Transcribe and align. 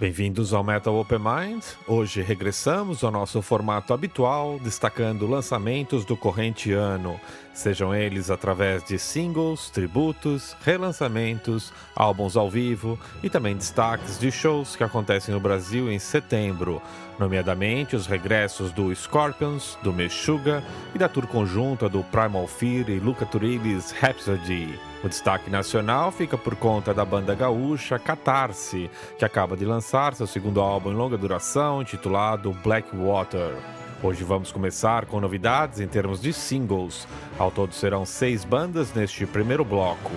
Bem-vindos 0.00 0.54
ao 0.54 0.64
Metal 0.64 0.94
Open 0.94 1.18
Mind. 1.18 1.62
Hoje 1.86 2.22
regressamos 2.22 3.04
ao 3.04 3.10
nosso 3.10 3.42
formato 3.42 3.92
habitual, 3.92 4.58
destacando 4.58 5.26
lançamentos 5.26 6.04
do 6.04 6.16
corrente 6.16 6.72
ano, 6.72 7.20
sejam 7.54 7.94
eles 7.94 8.30
através 8.30 8.82
de 8.84 8.98
singles, 8.98 9.70
tributos, 9.70 10.56
relançamentos, 10.64 11.72
álbuns 11.94 12.36
ao 12.36 12.50
vivo 12.50 12.98
e 13.22 13.30
também 13.30 13.56
destaques 13.56 14.18
de 14.18 14.30
shows 14.30 14.76
que 14.76 14.84
acontecem 14.84 15.32
no 15.32 15.40
Brasil 15.40 15.90
em 15.90 15.98
setembro, 15.98 16.82
nomeadamente 17.18 17.94
os 17.94 18.06
regressos 18.06 18.72
do 18.72 18.94
Scorpions, 18.94 19.78
do 19.82 19.92
Meshuga 19.92 20.62
e 20.94 20.98
da 20.98 21.08
tour 21.08 21.26
conjunta 21.26 21.88
do 21.88 22.02
Primal 22.02 22.46
Fear 22.46 22.90
e 22.90 22.98
Luca 22.98 23.24
Turilli's 23.24 23.92
Rhapsody. 23.92 24.78
O 25.04 25.08
destaque 25.08 25.50
nacional 25.50 26.10
fica 26.10 26.36
por 26.36 26.56
conta 26.56 26.92
da 26.92 27.04
banda 27.04 27.34
gaúcha 27.34 27.98
Catarse, 27.98 28.90
que 29.18 29.24
acaba 29.24 29.56
de 29.56 29.64
lançar 29.64 30.14
seu 30.14 30.26
segundo 30.26 30.60
álbum 30.60 30.90
em 30.90 30.94
longa 30.94 31.16
duração, 31.16 31.82
intitulado 31.82 32.52
Blackwater. 32.64 33.54
Hoje 34.02 34.22
vamos 34.22 34.52
começar 34.52 35.06
com 35.06 35.20
novidades 35.20 35.80
em 35.80 35.86
termos 35.86 36.20
de 36.20 36.32
singles. 36.32 37.06
Ao 37.38 37.50
todo 37.50 37.72
serão 37.72 38.04
seis 38.04 38.44
bandas 38.44 38.92
neste 38.92 39.24
primeiro 39.24 39.64
bloco. 39.64 40.10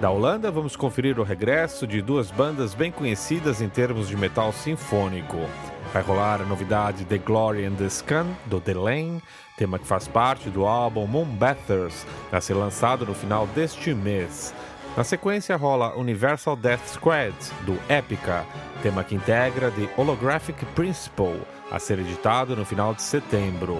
Da 0.00 0.10
Holanda, 0.10 0.50
vamos 0.50 0.76
conferir 0.76 1.18
o 1.18 1.22
regresso 1.22 1.86
de 1.86 2.02
duas 2.02 2.30
bandas 2.30 2.74
bem 2.74 2.90
conhecidas 2.90 3.60
em 3.60 3.68
termos 3.68 4.08
de 4.08 4.16
metal 4.16 4.52
sinfônico. 4.52 5.38
Vai 5.92 6.02
rolar 6.02 6.40
a 6.40 6.44
novidade 6.44 7.04
The 7.04 7.18
Glory 7.18 7.64
and 7.64 7.74
the 7.74 7.88
Scan, 7.88 8.26
do 8.46 8.60
The 8.60 8.74
Lane, 8.74 9.22
tema 9.56 9.78
que 9.78 9.86
faz 9.86 10.06
parte 10.06 10.48
do 10.48 10.64
álbum 10.66 11.06
Moonbathers, 11.06 12.06
a 12.30 12.40
ser 12.40 12.54
lançado 12.54 13.04
no 13.04 13.14
final 13.14 13.46
deste 13.48 13.92
mês. 13.94 14.54
Na 14.96 15.04
sequência 15.04 15.56
rola 15.56 15.96
Universal 15.96 16.56
Death 16.56 16.86
Squad, 16.86 17.34
do 17.64 17.78
Epica, 17.92 18.44
tema 18.82 19.04
que 19.04 19.14
integra 19.14 19.70
The 19.70 19.88
Holographic 19.96 20.64
Principle, 20.74 21.40
a 21.70 21.78
ser 21.78 21.98
editado 21.98 22.56
no 22.56 22.64
final 22.64 22.94
de 22.94 23.02
setembro. 23.02 23.78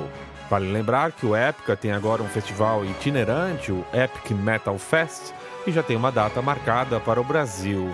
Vale 0.49 0.71
lembrar 0.71 1.13
que 1.13 1.27
o 1.27 1.37
Epica 1.37 1.77
tem 1.77 1.93
agora 1.93 2.23
um 2.23 2.29
festival 2.29 2.85
itinerante, 2.85 3.71
o 3.71 3.85
Epic 3.93 4.31
Metal 4.33 4.77
Fest, 4.79 5.33
e 5.67 5.73
já 5.73 5.83
tem 5.83 5.97
uma 5.97 6.11
data 6.11 6.43
marcada 6.43 6.99
para 6.99 7.21
o 7.21 7.25
Brasil. 7.25 7.89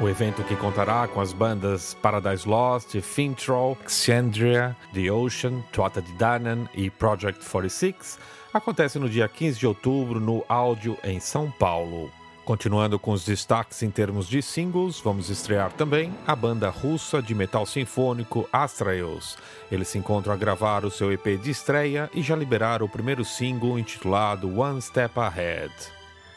O 0.00 0.08
evento 0.08 0.42
que 0.42 0.56
contará 0.56 1.06
com 1.06 1.20
as 1.20 1.32
bandas 1.32 1.94
Paradise 1.94 2.48
Lost, 2.48 3.00
Fintroll, 3.00 3.78
Xandria, 3.86 4.76
The 4.92 5.10
Ocean, 5.10 5.62
Tuata 5.72 6.02
de 6.02 6.12
Danann 6.12 6.66
e 6.74 6.90
Project 6.90 7.44
46 7.48 8.18
acontece 8.52 8.98
no 8.98 9.08
dia 9.08 9.28
15 9.28 9.58
de 9.58 9.66
outubro 9.66 10.20
no 10.20 10.44
Áudio 10.48 10.96
em 11.02 11.18
São 11.18 11.50
Paulo. 11.50 12.10
Continuando 12.44 12.98
com 12.98 13.12
os 13.12 13.24
destaques 13.24 13.82
em 13.82 13.90
termos 13.90 14.28
de 14.28 14.42
singles, 14.42 15.00
vamos 15.00 15.30
estrear 15.30 15.72
também 15.72 16.12
a 16.26 16.36
banda 16.36 16.68
russa 16.68 17.22
de 17.22 17.34
metal 17.34 17.64
sinfônico 17.64 18.46
Astraeus. 18.52 19.38
Eles 19.72 19.88
se 19.88 19.96
encontram 19.96 20.34
a 20.34 20.36
gravar 20.36 20.84
o 20.84 20.90
seu 20.90 21.10
EP 21.10 21.40
de 21.40 21.50
estreia 21.50 22.10
e 22.12 22.20
já 22.20 22.36
liberaram 22.36 22.84
o 22.84 22.88
primeiro 22.88 23.24
single 23.24 23.78
intitulado 23.78 24.60
One 24.60 24.82
Step 24.82 25.18
Ahead. 25.18 25.72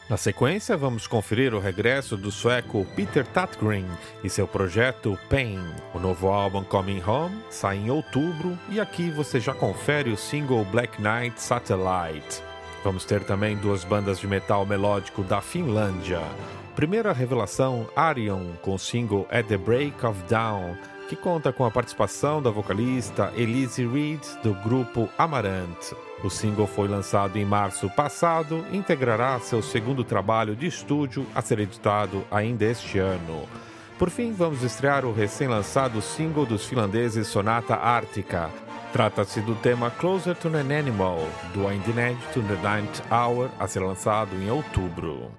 Na 0.08 0.16
sequência, 0.16 0.74
vamos 0.78 1.06
conferir 1.06 1.52
o 1.52 1.60
regresso 1.60 2.16
do 2.16 2.30
sueco 2.30 2.86
Peter 2.96 3.26
Tatgren 3.26 3.84
e 4.24 4.30
seu 4.30 4.48
projeto 4.48 5.18
Pain. 5.28 5.60
O 5.92 5.98
novo 5.98 6.28
álbum 6.28 6.64
Coming 6.64 7.02
Home 7.02 7.38
sai 7.50 7.76
em 7.76 7.90
outubro 7.90 8.58
e 8.70 8.80
aqui 8.80 9.10
você 9.10 9.38
já 9.38 9.52
confere 9.52 10.10
o 10.10 10.16
single 10.16 10.64
Black 10.64 10.98
Knight 11.02 11.38
Satellite. 11.38 12.47
Vamos 12.84 13.04
ter 13.04 13.24
também 13.24 13.56
duas 13.56 13.84
bandas 13.84 14.18
de 14.18 14.26
metal 14.26 14.64
melódico 14.64 15.22
da 15.22 15.40
Finlândia. 15.40 16.22
Primeira 16.76 17.12
revelação, 17.12 17.88
Arion, 17.96 18.52
com 18.62 18.74
o 18.74 18.78
single 18.78 19.26
At 19.30 19.46
the 19.46 19.56
Break 19.56 20.06
of 20.06 20.22
Dawn, 20.28 20.76
que 21.08 21.16
conta 21.16 21.52
com 21.52 21.64
a 21.64 21.70
participação 21.70 22.40
da 22.40 22.50
vocalista 22.50 23.32
Elise 23.34 23.84
Reed 23.84 24.22
do 24.42 24.54
grupo 24.54 25.08
Amaranth. 25.18 25.92
O 26.22 26.30
single 26.30 26.66
foi 26.66 26.86
lançado 26.86 27.36
em 27.36 27.44
março 27.44 27.90
passado 27.90 28.64
e 28.70 28.76
integrará 28.76 29.40
seu 29.40 29.62
segundo 29.62 30.04
trabalho 30.04 30.54
de 30.54 30.66
estúdio 30.66 31.26
a 31.34 31.42
ser 31.42 31.58
editado 31.58 32.24
ainda 32.30 32.64
este 32.64 32.98
ano. 32.98 33.48
Por 33.98 34.10
fim, 34.10 34.32
vamos 34.32 34.62
estrear 34.62 35.04
o 35.04 35.12
recém-lançado 35.12 36.00
single 36.00 36.46
dos 36.46 36.64
finlandeses 36.66 37.26
Sonata 37.26 37.74
Ártica. 37.74 38.67
Trata-se 38.92 39.42
do 39.42 39.54
tema 39.54 39.90
Closer 39.90 40.34
to 40.34 40.48
an 40.48 40.72
Animal, 40.72 41.18
do 41.52 41.70
In 41.70 41.80
the 41.82 42.00
Edge 42.00 42.18
to 42.32 42.40
the 42.40 42.54
Ninth 42.54 43.02
Hour, 43.10 43.50
a 43.58 43.66
ser 43.66 43.80
lançado 43.80 44.34
em 44.34 44.50
outubro. 44.50 45.30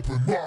Open 0.00 0.14
mind. 0.26 0.39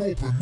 Open 0.00 0.32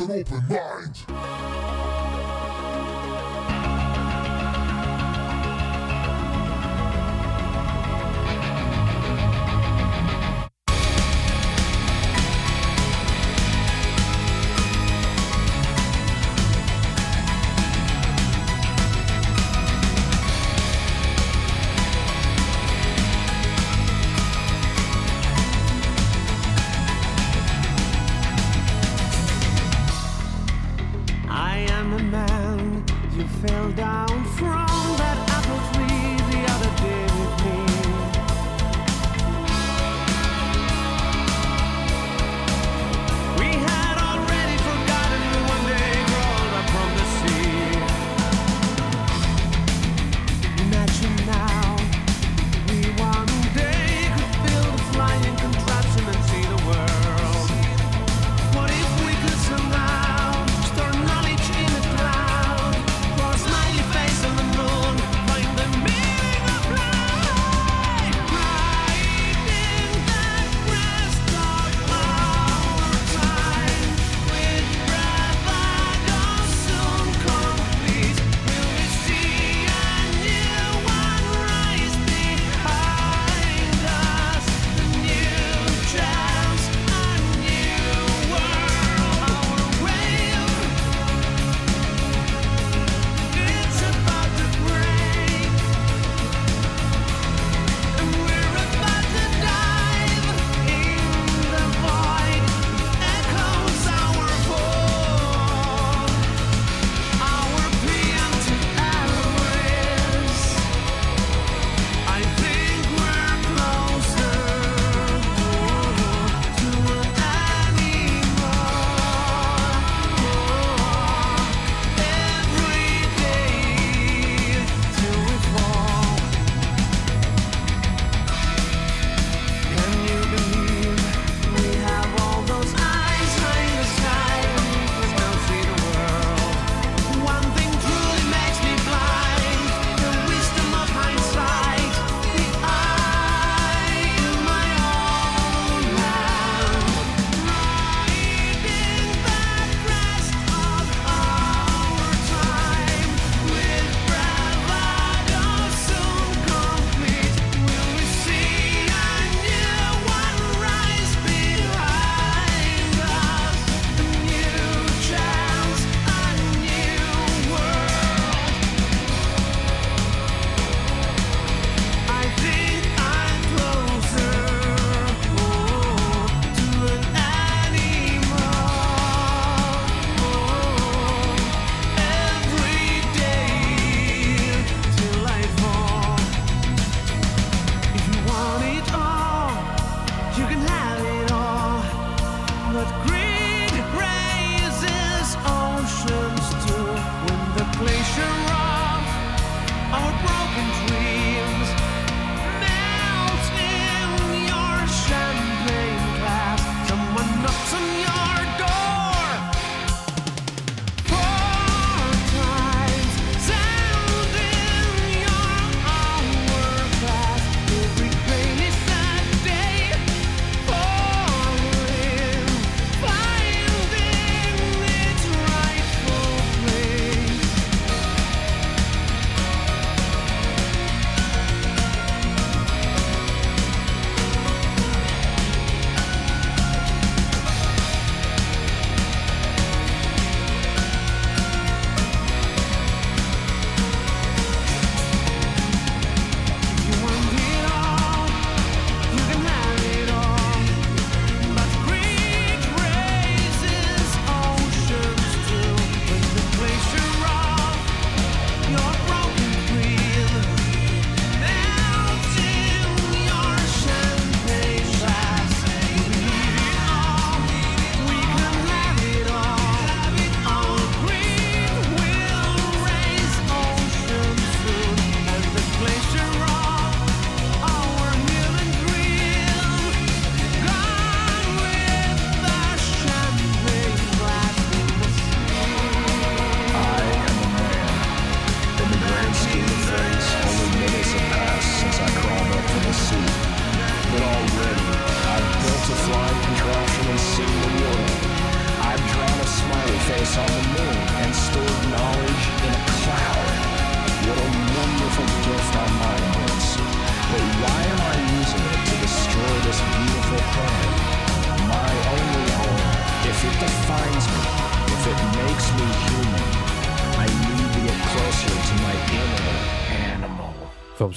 open 0.00 0.08
mind. 0.48 0.67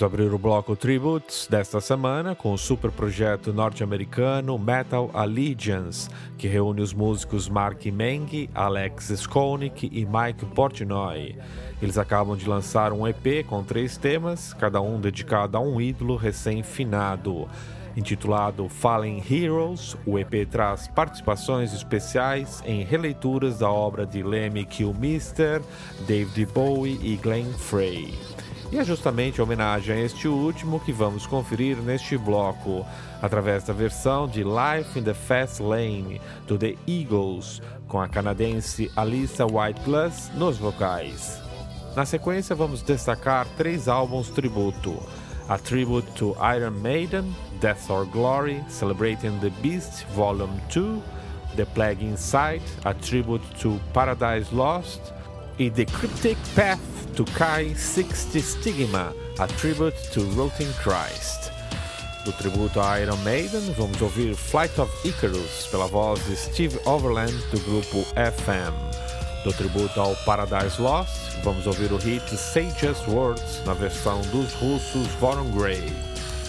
Vamos 0.02 0.16
abrir 0.16 0.34
o 0.34 0.40
bloco 0.40 0.76
Tributes 0.76 1.46
desta 1.48 1.80
semana 1.80 2.34
com 2.34 2.52
o 2.54 2.58
super 2.58 2.90
projeto 2.90 3.54
norte-americano 3.54 4.58
Metal 4.58 5.12
Allegiance, 5.14 6.10
que 6.40 6.48
reúne 6.48 6.82
os 6.82 6.92
músicos 6.92 7.48
Mark 7.48 7.86
Meng, 7.86 8.50
Alex 8.56 9.12
Skolnick 9.12 9.88
e 9.94 10.04
Mike 10.04 10.48
Portnoy. 10.56 11.38
Eles 11.80 12.00
acabam 12.00 12.36
de 12.36 12.50
lançar 12.50 12.92
um 12.92 13.08
EP 13.08 13.46
com 13.46 13.64
três 13.64 13.96
temas, 13.96 14.56
cada 14.56 14.82
um 14.82 15.00
dedicado 15.00 15.56
a 15.56 15.62
um 15.62 15.80
ídolo 15.80 16.16
recém-finado. 16.16 17.48
Intitulado 17.96 18.68
Fallen 18.70 19.22
Heroes, 19.30 19.96
o 20.04 20.18
EP 20.18 20.50
traz 20.50 20.88
participações 20.88 21.76
especiais 21.76 22.64
em 22.66 22.84
releituras 22.84 23.60
da 23.60 23.70
obra 23.70 24.08
de 24.08 24.24
Lemmy 24.24 24.66
Kilmister, 24.66 25.62
David 26.08 26.48
Bowie 26.48 27.00
e 27.04 27.18
Glenn 27.18 27.54
Frey. 27.54 28.18
E 28.72 28.78
é 28.78 28.86
justamente 28.86 29.40
em 29.40 29.42
homenagem 29.44 29.98
a 29.98 30.00
este 30.00 30.30
último 30.30 30.80
que 30.80 30.94
vamos 30.94 31.28
conferir 31.28 31.76
neste 31.76 32.18
bloco, 32.18 32.86
através 33.22 33.66
da 33.66 33.74
versão 33.74 34.30
de 34.30 34.46
Life 34.46 34.98
in 34.98 35.04
the 35.04 35.14
Fast 35.14 35.62
Lane 35.62 36.22
do 36.48 36.58
The 36.58 36.78
Eagles, 36.88 37.62
com 37.90 38.00
a 38.00 38.08
canadense 38.08 38.90
Alyssa 38.96 39.46
White 39.46 39.82
Glass 39.84 40.32
nos 40.36 40.58
vocais. 40.58 41.42
Na 41.98 42.06
sequência, 42.06 42.56
vamos 42.56 42.82
destacar 42.82 43.46
três 43.58 43.90
álbuns 43.90 44.30
tributo: 44.30 44.98
A 45.50 45.58
Tribute 45.58 46.10
to 46.14 46.34
Iron 46.56 46.80
Maiden, 46.80 47.36
Death 47.60 47.90
or 47.90 48.06
Glory, 48.06 48.64
Celebrating 48.70 49.38
the 49.40 49.50
Beast, 49.62 50.06
Volume 50.16 50.62
2, 50.70 51.04
The 51.58 51.66
Plague 51.66 52.06
Inside, 52.06 52.64
A 52.86 52.94
Tribute 52.94 53.46
to 53.60 53.82
Paradise 53.94 54.56
Lost 54.56 55.02
e 55.58 55.70
The 55.70 55.86
Cryptic 55.86 56.38
Path 56.56 56.80
to 57.16 57.26
Kai 57.34 57.74
60 57.76 58.42
Stigma, 58.42 59.14
A 59.40 59.48
Tribute 59.48 59.98
to 60.14 60.22
Rotting 60.36 60.72
Christ. 60.82 61.52
Do 62.24 62.32
tributo 62.34 62.80
a 62.80 63.00
Iron 63.00 63.18
Maiden, 63.24 63.74
vamos 63.76 64.00
ouvir 64.02 64.36
Flight 64.36 64.80
of 64.80 64.92
Icarus 65.08 65.68
pela 65.72 65.88
voz 65.88 66.24
de 66.28 66.36
Steve 66.36 66.80
Overland 66.86 67.34
do 67.52 67.60
grupo 67.62 68.06
FM. 68.16 68.74
Do 69.44 69.52
tributo 69.54 70.00
ao 70.00 70.16
Paradise 70.18 70.80
Lost, 70.80 71.10
vamos 71.44 71.66
ouvir 71.66 71.92
o 71.92 71.98
hit 71.98 72.24
Just 72.80 73.08
Words 73.08 73.66
na 73.66 73.74
versão 73.74 74.22
dos 74.32 74.54
russos 74.54 75.08
Voron 75.20 75.50
Grey. 75.52 75.82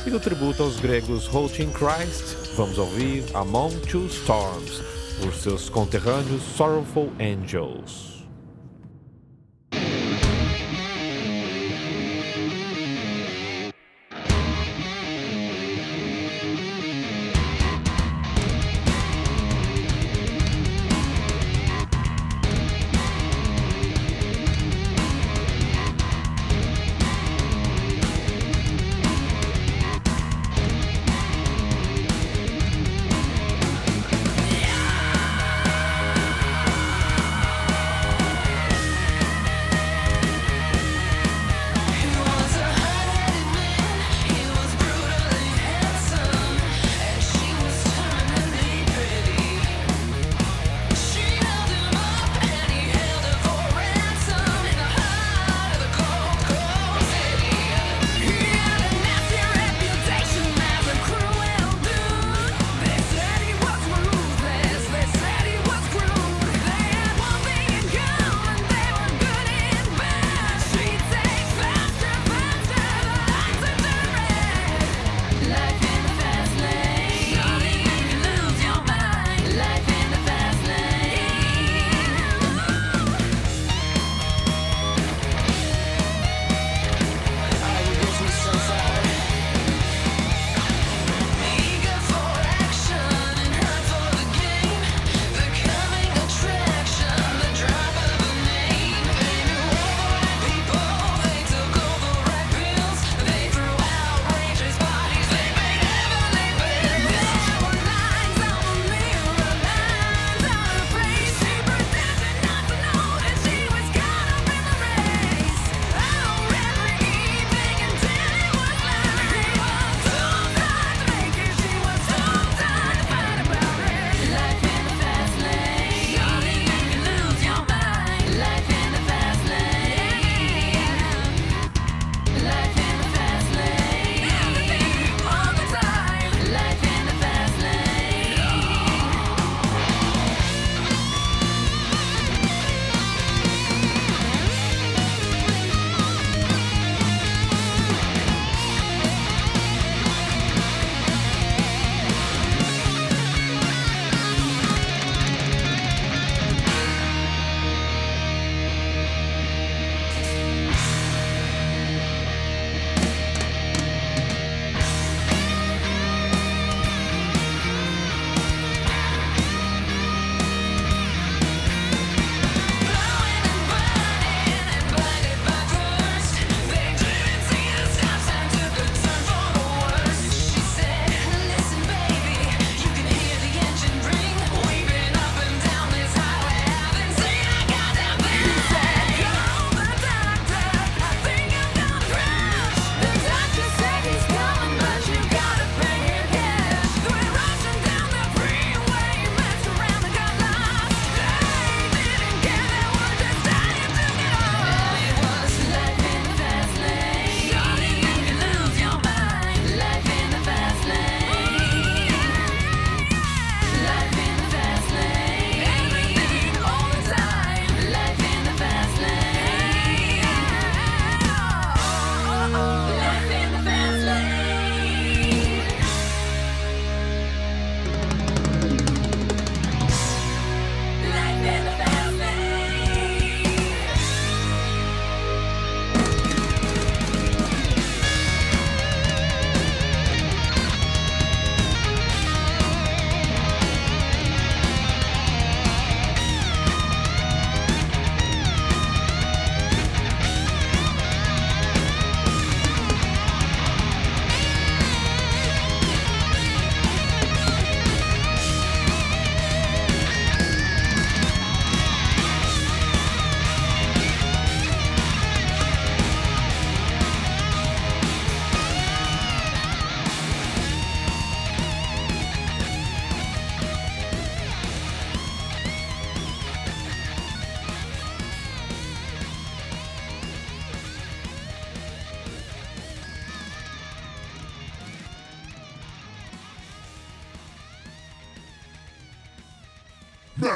E 0.05 0.11
do 0.11 0.21
tributo 0.21 0.63
aos 0.63 0.79
gregos 0.79 1.27
Rotting 1.27 1.71
Christ, 1.71 2.55
vamos 2.55 2.77
ouvir 2.77 3.25
Among 3.35 3.75
Two 3.87 4.07
Storms, 4.09 4.83
por 5.23 5.33
seus 5.33 5.71
conterrâneos 5.71 6.43
Sorrowful 6.57 7.11
Angels. 7.19 8.12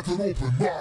Met 0.06 0.18
an 0.18 0.22
open 0.22 0.58
mind. 0.60 0.75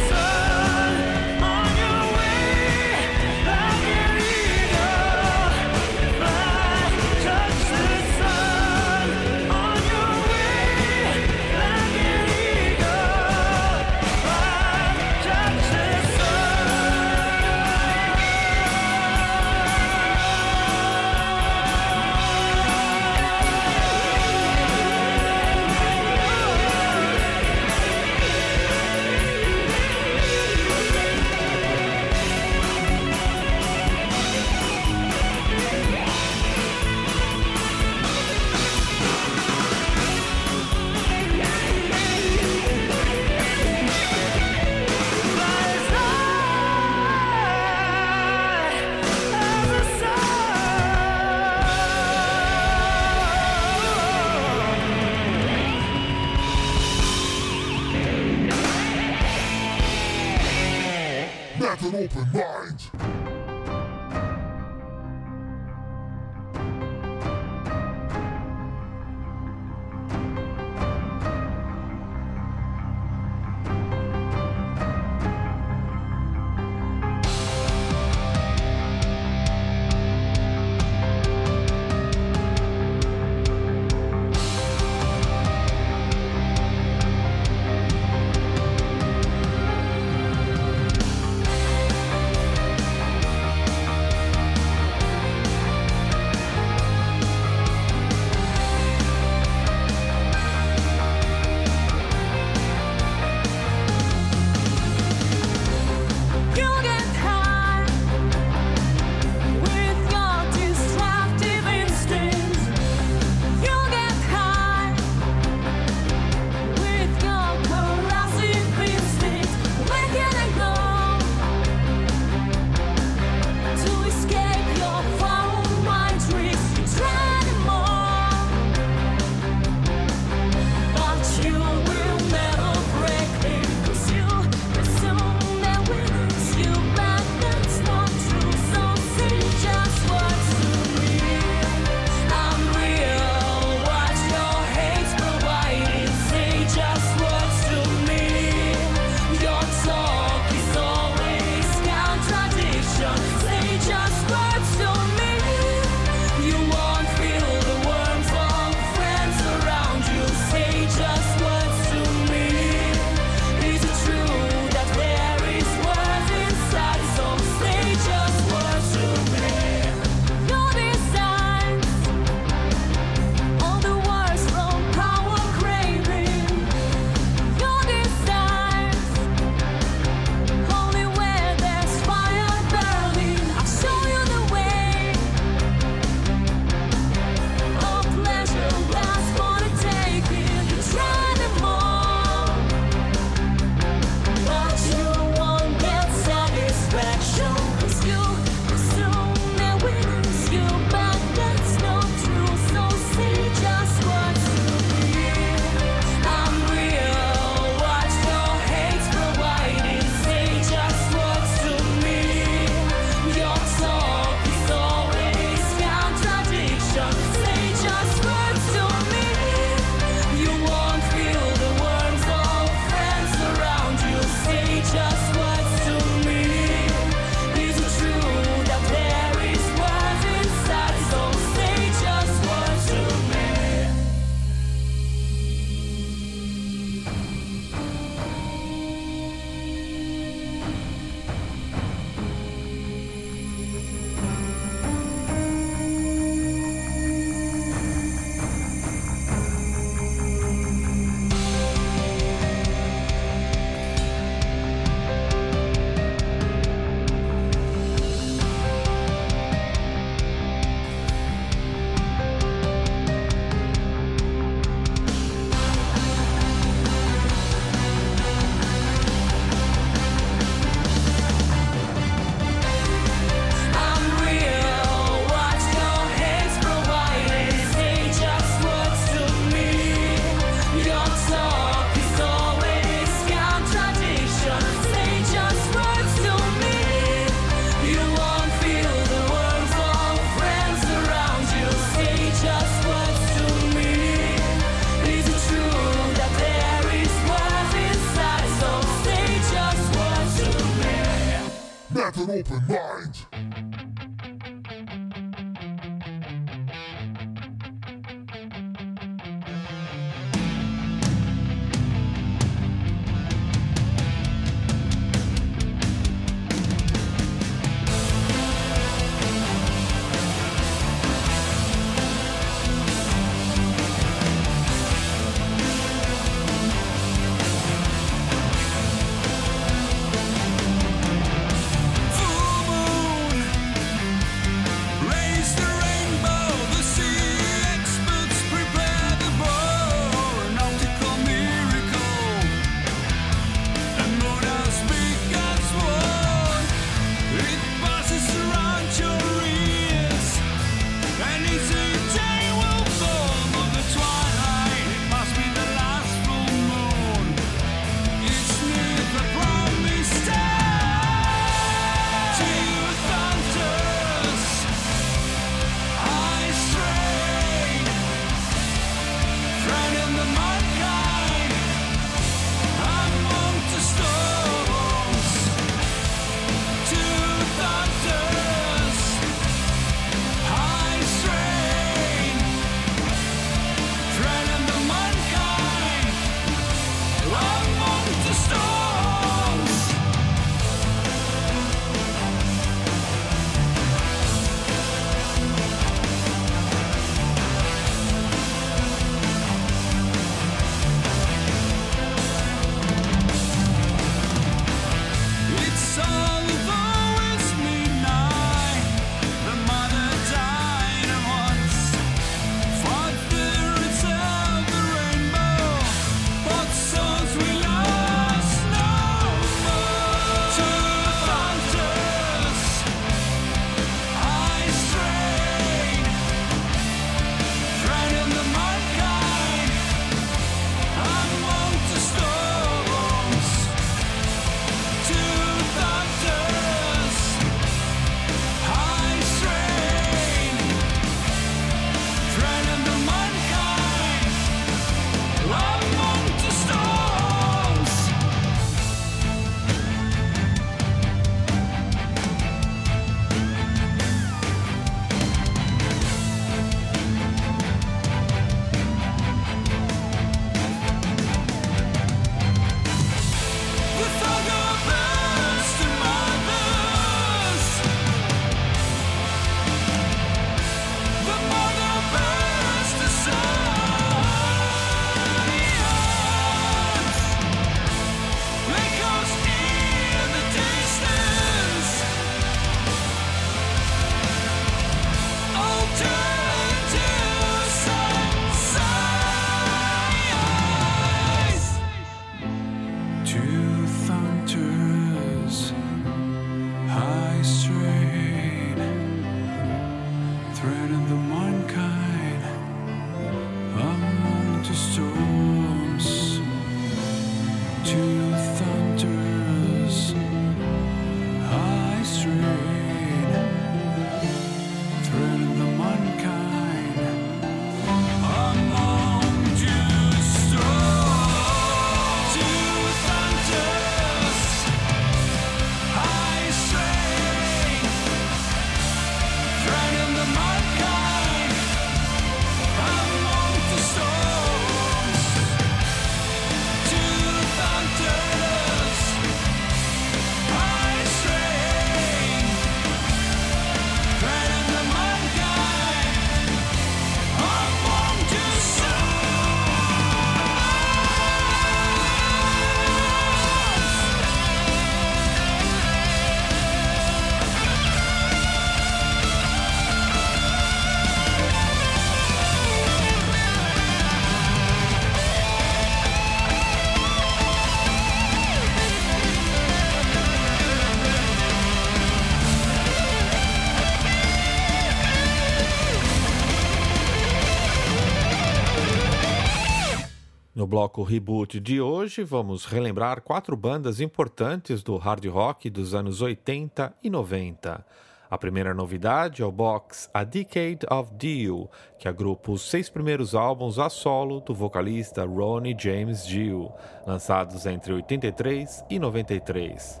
No 580.66 580.70
bloco 580.70 581.04
Reboot 581.04 581.60
de 581.60 581.80
hoje, 581.80 582.24
vamos 582.24 582.64
relembrar 582.64 583.20
quatro 583.20 583.56
bandas 583.56 584.00
importantes 584.00 584.82
do 584.82 584.96
hard 584.96 585.24
rock 585.26 585.70
dos 585.70 585.94
anos 585.94 586.20
80 586.20 586.92
e 587.04 587.08
90. 587.08 587.86
A 588.28 588.36
primeira 588.36 588.74
novidade 588.74 589.42
é 589.42 589.46
o 589.46 589.52
box 589.52 590.10
A 590.12 590.24
Decade 590.24 590.80
of 590.90 591.14
Dio, 591.14 591.70
que 591.96 592.08
agrupa 592.08 592.50
os 592.50 592.62
seis 592.62 592.90
primeiros 592.90 593.32
álbuns 593.32 593.78
a 593.78 593.88
solo 593.88 594.40
do 594.40 594.52
vocalista 594.52 595.24
Ronnie 595.24 595.76
James 595.78 596.26
Dio, 596.26 596.72
lançados 597.06 597.64
entre 597.64 597.92
83 597.92 598.84
e 598.90 598.98
93. 598.98 600.00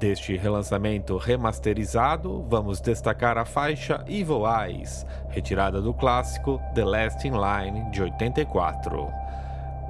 Deste 0.00 0.36
relançamento 0.36 1.16
remasterizado, 1.18 2.44
vamos 2.48 2.80
destacar 2.80 3.38
a 3.38 3.44
faixa 3.44 4.04
Evil 4.08 4.42
Eyes, 4.44 5.06
retirada 5.28 5.80
do 5.80 5.94
clássico 5.94 6.60
The 6.74 6.84
Last 6.84 7.28
in 7.28 7.34
Line 7.34 7.88
de 7.92 8.02
84. 8.02 9.29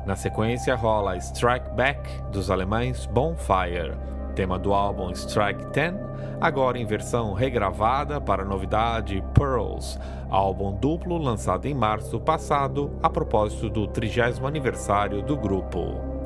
Na 0.06 0.16
sequência 0.16 0.74
rola 0.74 1.16
Strike 1.18 1.70
Back 1.72 2.00
dos 2.32 2.50
alemães 2.50 3.04
Bonfire, 3.06 3.96
tema 4.34 4.58
do 4.58 4.72
álbum 4.72 5.10
Strike 5.10 5.66
10, 5.66 5.94
agora 6.40 6.78
em 6.78 6.86
versão 6.86 7.34
regravada 7.34 8.18
para 8.18 8.42
a 8.42 8.46
novidade 8.46 9.22
Pearls, 9.34 9.98
álbum 10.30 10.72
duplo 10.72 11.18
lançado 11.18 11.66
em 11.66 11.74
março 11.74 12.18
passado 12.18 12.90
a 13.02 13.10
propósito 13.10 13.68
do 13.68 13.86
30 13.86 14.46
aniversário 14.46 15.22
do 15.22 15.36
grupo. 15.36 16.19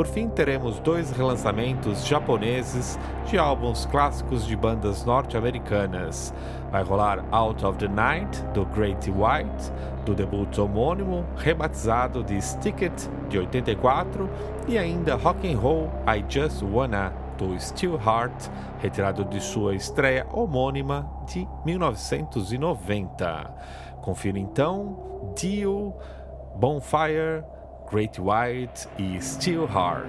Por 0.00 0.06
fim, 0.06 0.30
teremos 0.30 0.80
dois 0.80 1.10
relançamentos 1.10 2.06
japoneses 2.06 2.98
de 3.26 3.36
álbuns 3.36 3.84
clássicos 3.84 4.46
de 4.46 4.56
bandas 4.56 5.04
norte-americanas. 5.04 6.32
Vai 6.72 6.82
rolar 6.82 7.22
Out 7.30 7.66
of 7.66 7.76
the 7.76 7.86
Night, 7.86 8.42
do 8.54 8.64
Great 8.64 9.10
White, 9.10 9.70
do 10.06 10.14
debut 10.14 10.48
homônimo, 10.58 11.26
rebatizado 11.36 12.24
de 12.24 12.40
Stick 12.40 12.82
It, 12.82 13.10
de 13.28 13.40
84, 13.40 14.26
e 14.66 14.78
ainda 14.78 15.16
Rock 15.16 15.46
and 15.46 15.58
Roll 15.58 15.90
I 16.06 16.24
Just 16.26 16.62
Wanna, 16.62 17.12
do 17.36 17.60
Steelheart, 17.60 18.48
retirado 18.78 19.22
de 19.26 19.38
sua 19.38 19.74
estreia 19.74 20.26
homônima 20.32 21.06
de 21.26 21.46
1990. 21.66 23.54
Confira 24.00 24.38
então 24.38 25.34
Dio, 25.36 25.92
Bonfire, 26.56 27.44
Great 27.90 28.20
White 28.20 28.86
y 28.98 29.18
hard. 29.66 30.06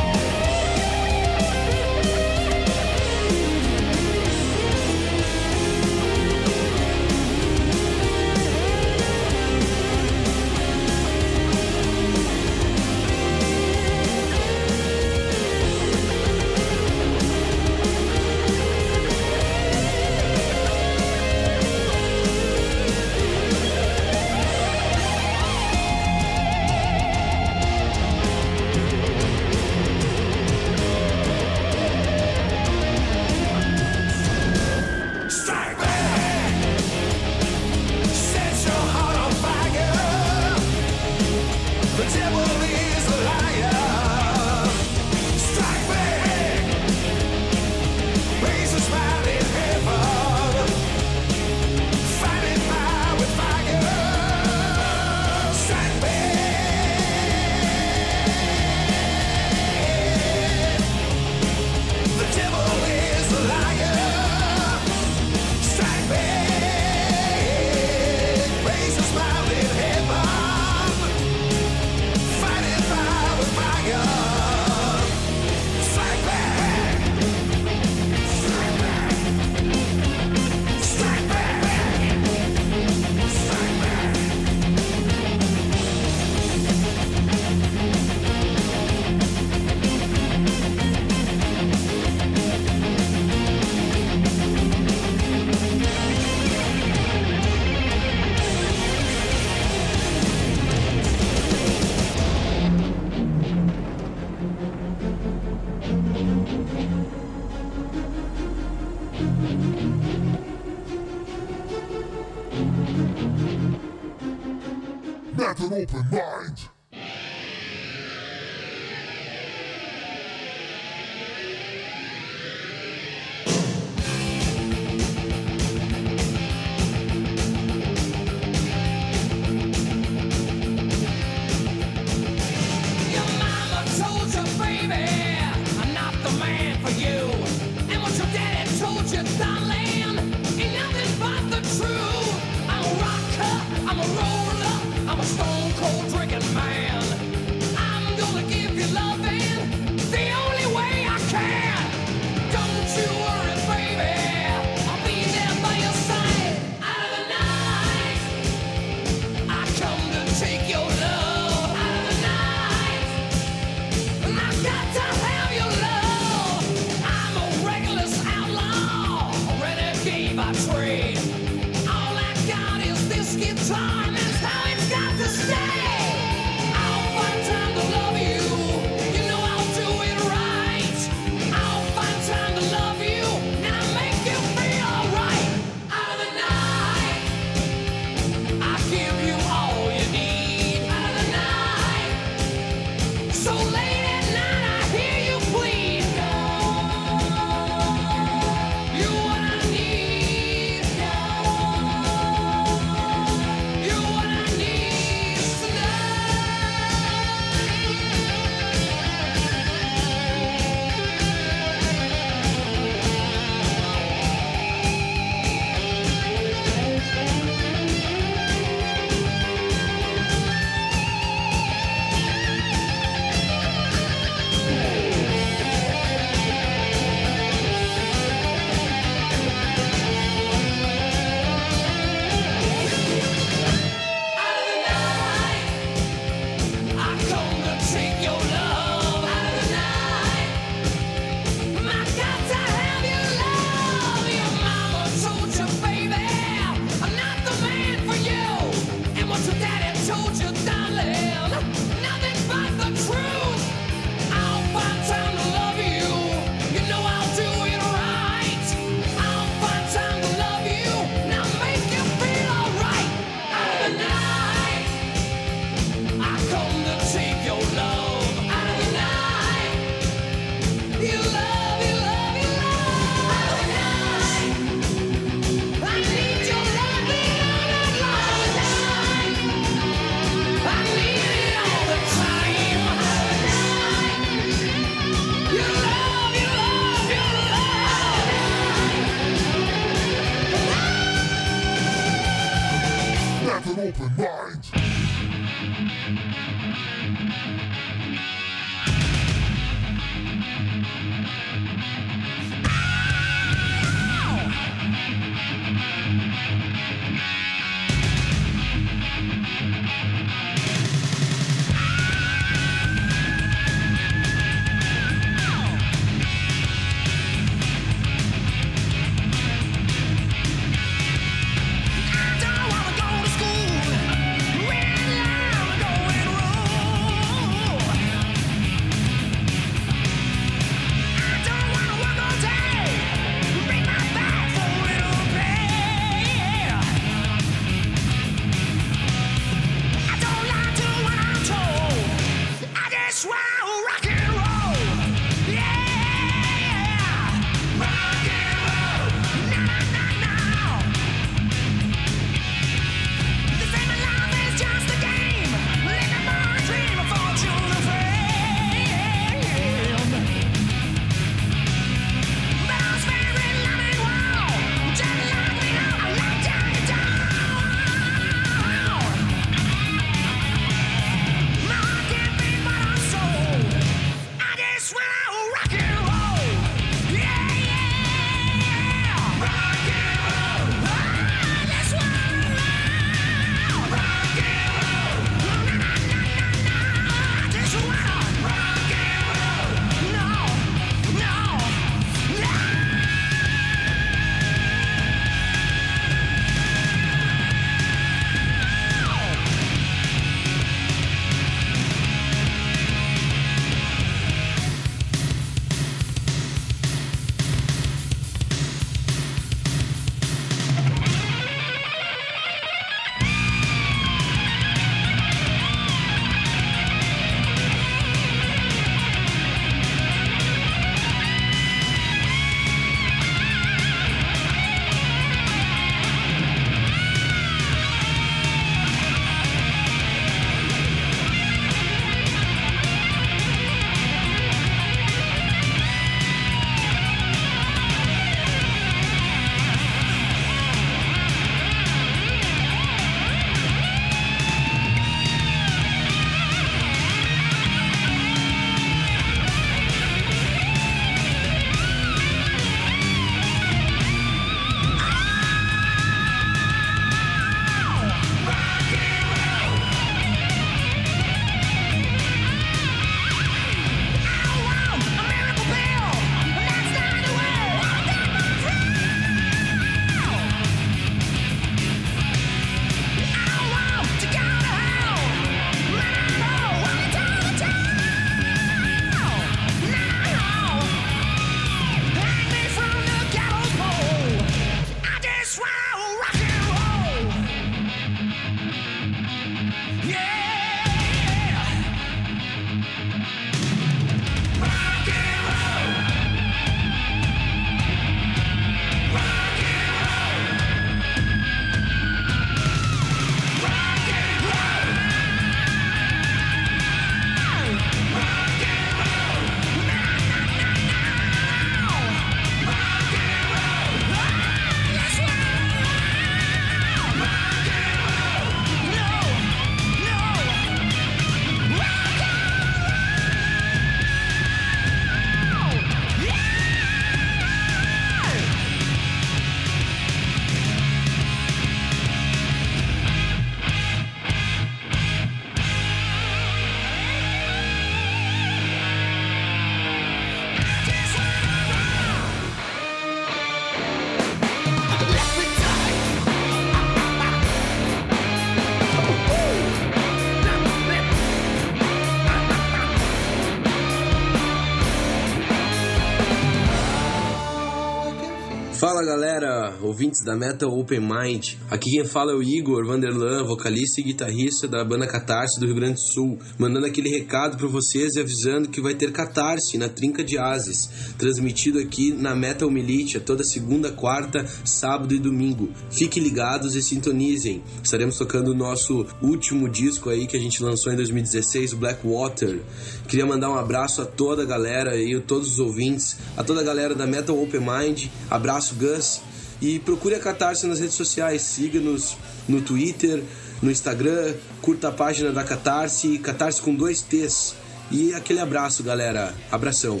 Ouvintes 559.82 560.22
da 560.22 560.34
Metal 560.34 560.70
Open 560.70 561.00
Mind. 561.00 561.56
Aqui 561.70 561.90
quem 561.90 562.04
fala 562.06 562.32
é 562.32 562.34
o 562.34 562.42
Igor 562.42 562.86
Vanderlan, 562.86 563.44
vocalista 563.44 564.00
e 564.00 564.04
guitarrista 564.04 564.66
da 564.66 564.82
banda 564.82 565.06
Catarse 565.06 565.60
do 565.60 565.66
Rio 565.66 565.74
Grande 565.74 565.94
do 565.94 566.00
Sul, 566.00 566.38
mandando 566.58 566.86
aquele 566.86 567.10
recado 567.10 567.58
para 567.58 567.66
vocês 567.66 568.14
e 568.14 568.20
avisando 568.20 568.70
que 568.70 568.80
vai 568.80 568.94
ter 568.94 569.12
Catarse 569.12 569.76
na 569.76 569.90
Trinca 569.90 570.24
de 570.24 570.38
Ases, 570.38 570.88
transmitido 571.18 571.78
aqui 571.78 572.10
na 572.10 572.34
Metal 572.34 572.70
Militia 572.70 573.20
toda 573.20 573.44
segunda, 573.44 573.92
quarta, 573.92 574.46
sábado 574.64 575.14
e 575.14 575.18
domingo. 575.18 575.68
Fiquem 575.90 576.22
ligados 576.22 576.74
e 576.74 576.82
sintonizem. 576.82 577.62
Estaremos 577.84 578.16
tocando 578.16 578.52
o 578.52 578.54
nosso 578.54 579.04
último 579.20 579.68
disco 579.68 580.08
aí 580.08 580.26
que 580.26 580.38
a 580.38 580.40
gente 580.40 580.62
lançou 580.62 580.90
em 580.90 580.96
2016, 580.96 581.74
o 581.74 581.76
Blackwater. 581.76 582.62
Queria 583.06 583.26
mandar 583.26 583.50
um 583.50 583.58
abraço 583.58 584.00
a 584.00 584.06
toda 584.06 584.42
a 584.42 584.46
galera 584.46 584.96
e 584.96 585.14
a 585.14 585.20
todos 585.20 585.52
os 585.52 585.58
ouvintes, 585.58 586.16
a 586.34 586.42
toda 586.42 586.62
a 586.62 586.64
galera 586.64 586.94
da 586.94 587.06
Metal 587.06 587.38
Open 587.38 587.60
Mind. 587.60 588.06
Abraço, 588.30 588.74
Gus. 588.86 589.20
E 589.60 589.78
procure 589.78 590.14
a 590.14 590.20
Catarse 590.20 590.66
nas 590.66 590.80
redes 590.80 590.94
sociais. 590.94 591.42
Siga-nos 591.42 592.16
no 592.48 592.60
Twitter, 592.60 593.22
no 593.62 593.70
Instagram. 593.70 594.34
Curta 594.60 594.88
a 594.88 594.92
página 594.92 595.32
da 595.32 595.44
Catarse, 595.44 596.18
Catarse 596.18 596.60
com 596.60 596.74
dois 596.74 597.02
T's. 597.02 597.54
E 597.90 598.14
aquele 598.14 598.40
abraço, 598.40 598.82
galera. 598.82 599.34
Abração. 599.50 600.00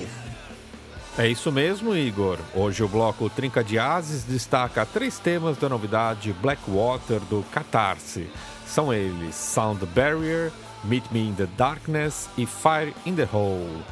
É 1.18 1.26
isso 1.26 1.50
mesmo, 1.50 1.96
Igor. 1.96 2.38
Hoje 2.54 2.82
o 2.82 2.88
bloco 2.88 3.30
Trinca 3.30 3.64
de 3.64 3.78
Ases 3.78 4.22
destaca 4.24 4.84
três 4.84 5.18
temas 5.18 5.56
da 5.56 5.66
novidade 5.66 6.34
Blackwater 6.42 7.20
do 7.20 7.42
Catarse. 7.50 8.28
São 8.66 8.92
eles 8.92 9.34
Sound 9.34 9.86
Barrier, 9.94 10.52
Meet 10.84 11.04
Me 11.10 11.20
in 11.20 11.34
the 11.34 11.46
Darkness 11.56 12.28
e 12.36 12.44
Fire 12.44 12.92
in 13.06 13.14
the 13.14 13.26
Hole. 13.32 13.82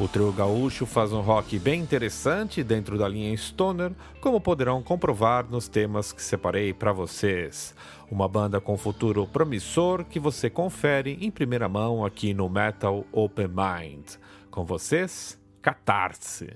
O 0.00 0.08
trio 0.08 0.32
gaúcho 0.32 0.86
faz 0.86 1.12
um 1.12 1.20
rock 1.20 1.58
bem 1.58 1.82
interessante 1.82 2.64
dentro 2.64 2.96
da 2.96 3.06
linha 3.06 3.36
Stoner, 3.36 3.92
como 4.18 4.40
poderão 4.40 4.82
comprovar 4.82 5.44
nos 5.50 5.68
temas 5.68 6.10
que 6.10 6.22
separei 6.22 6.72
para 6.72 6.90
vocês. 6.90 7.74
Uma 8.10 8.26
banda 8.26 8.62
com 8.62 8.78
futuro 8.78 9.26
promissor 9.26 10.06
que 10.06 10.18
você 10.18 10.48
confere 10.48 11.18
em 11.20 11.30
primeira 11.30 11.68
mão 11.68 12.02
aqui 12.02 12.32
no 12.32 12.48
Metal 12.48 13.04
Open 13.12 13.48
Mind. 13.48 14.12
Com 14.50 14.64
vocês, 14.64 15.38
Catarse. 15.60 16.48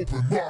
Open 0.00 0.24
Mind. 0.30 0.49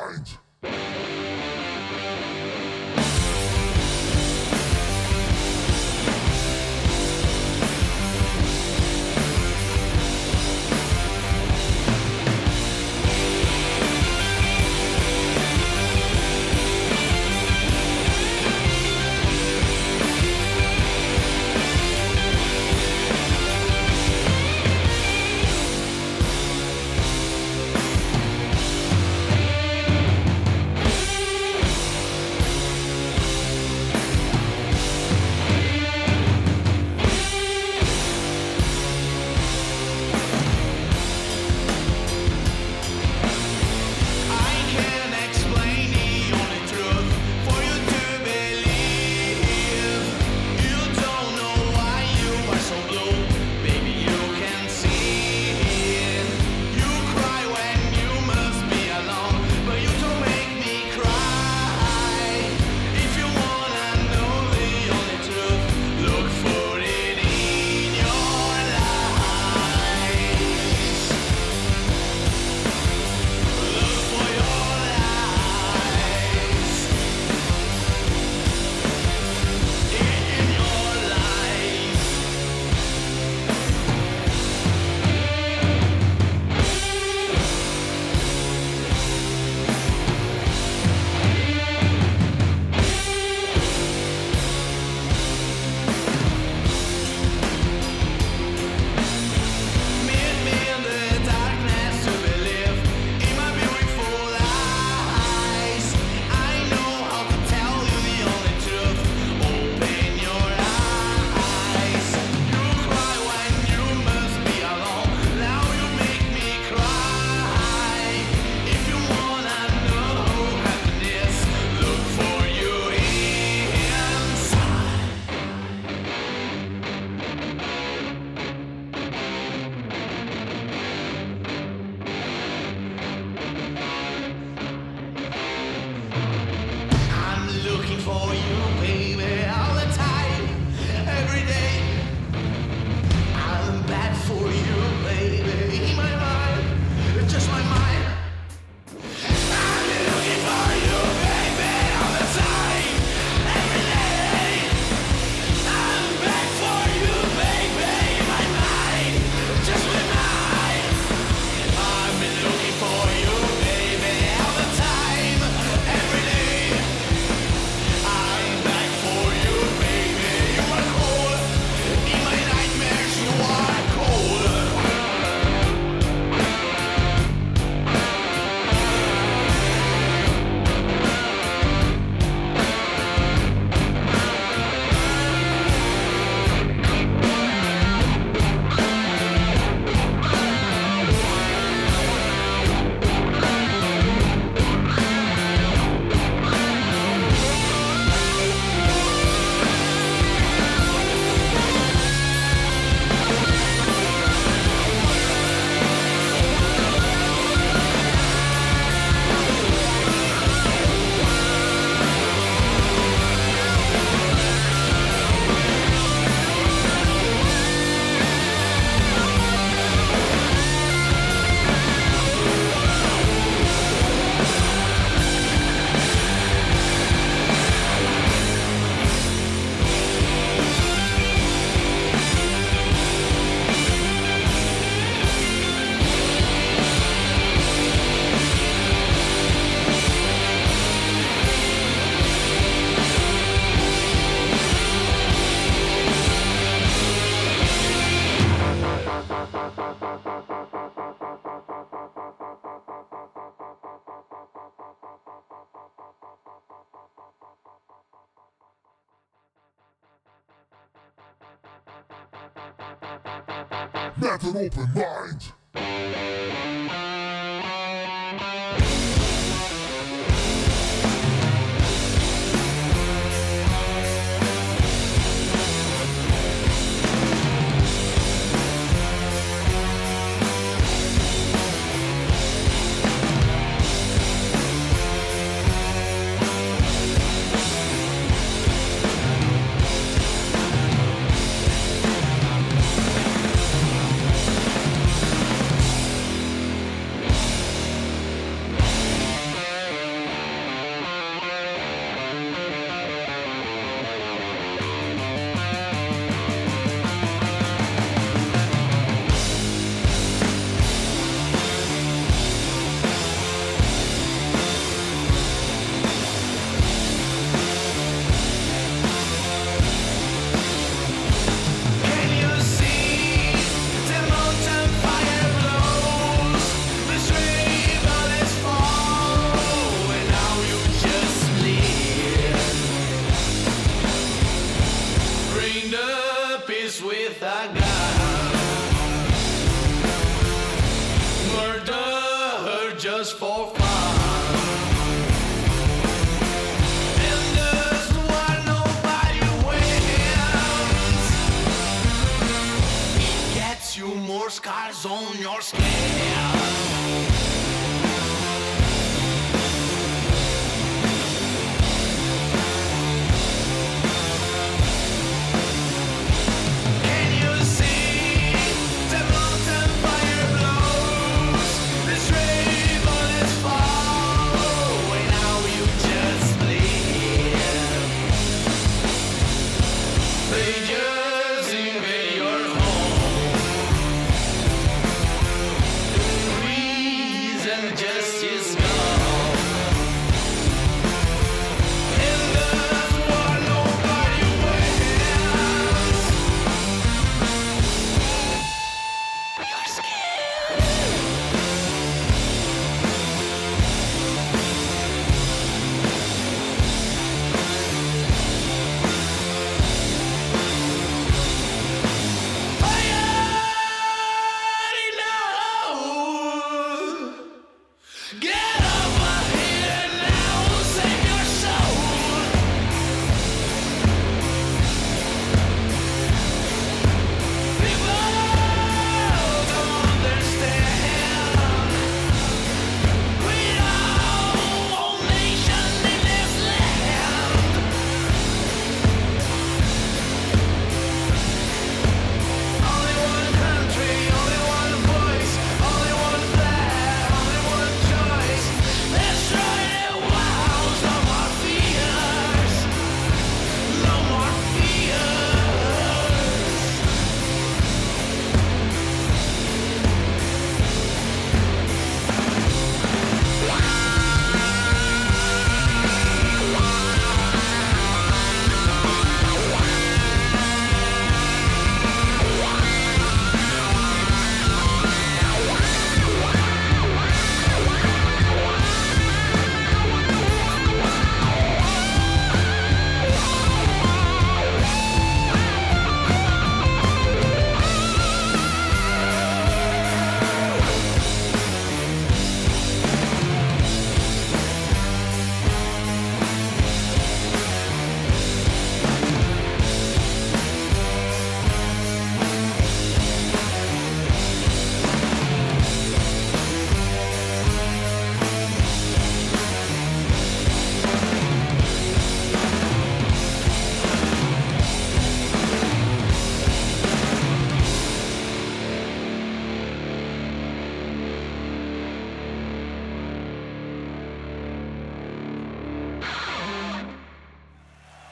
An 264.50 264.56
open 264.56 264.88
mind. 264.94 265.19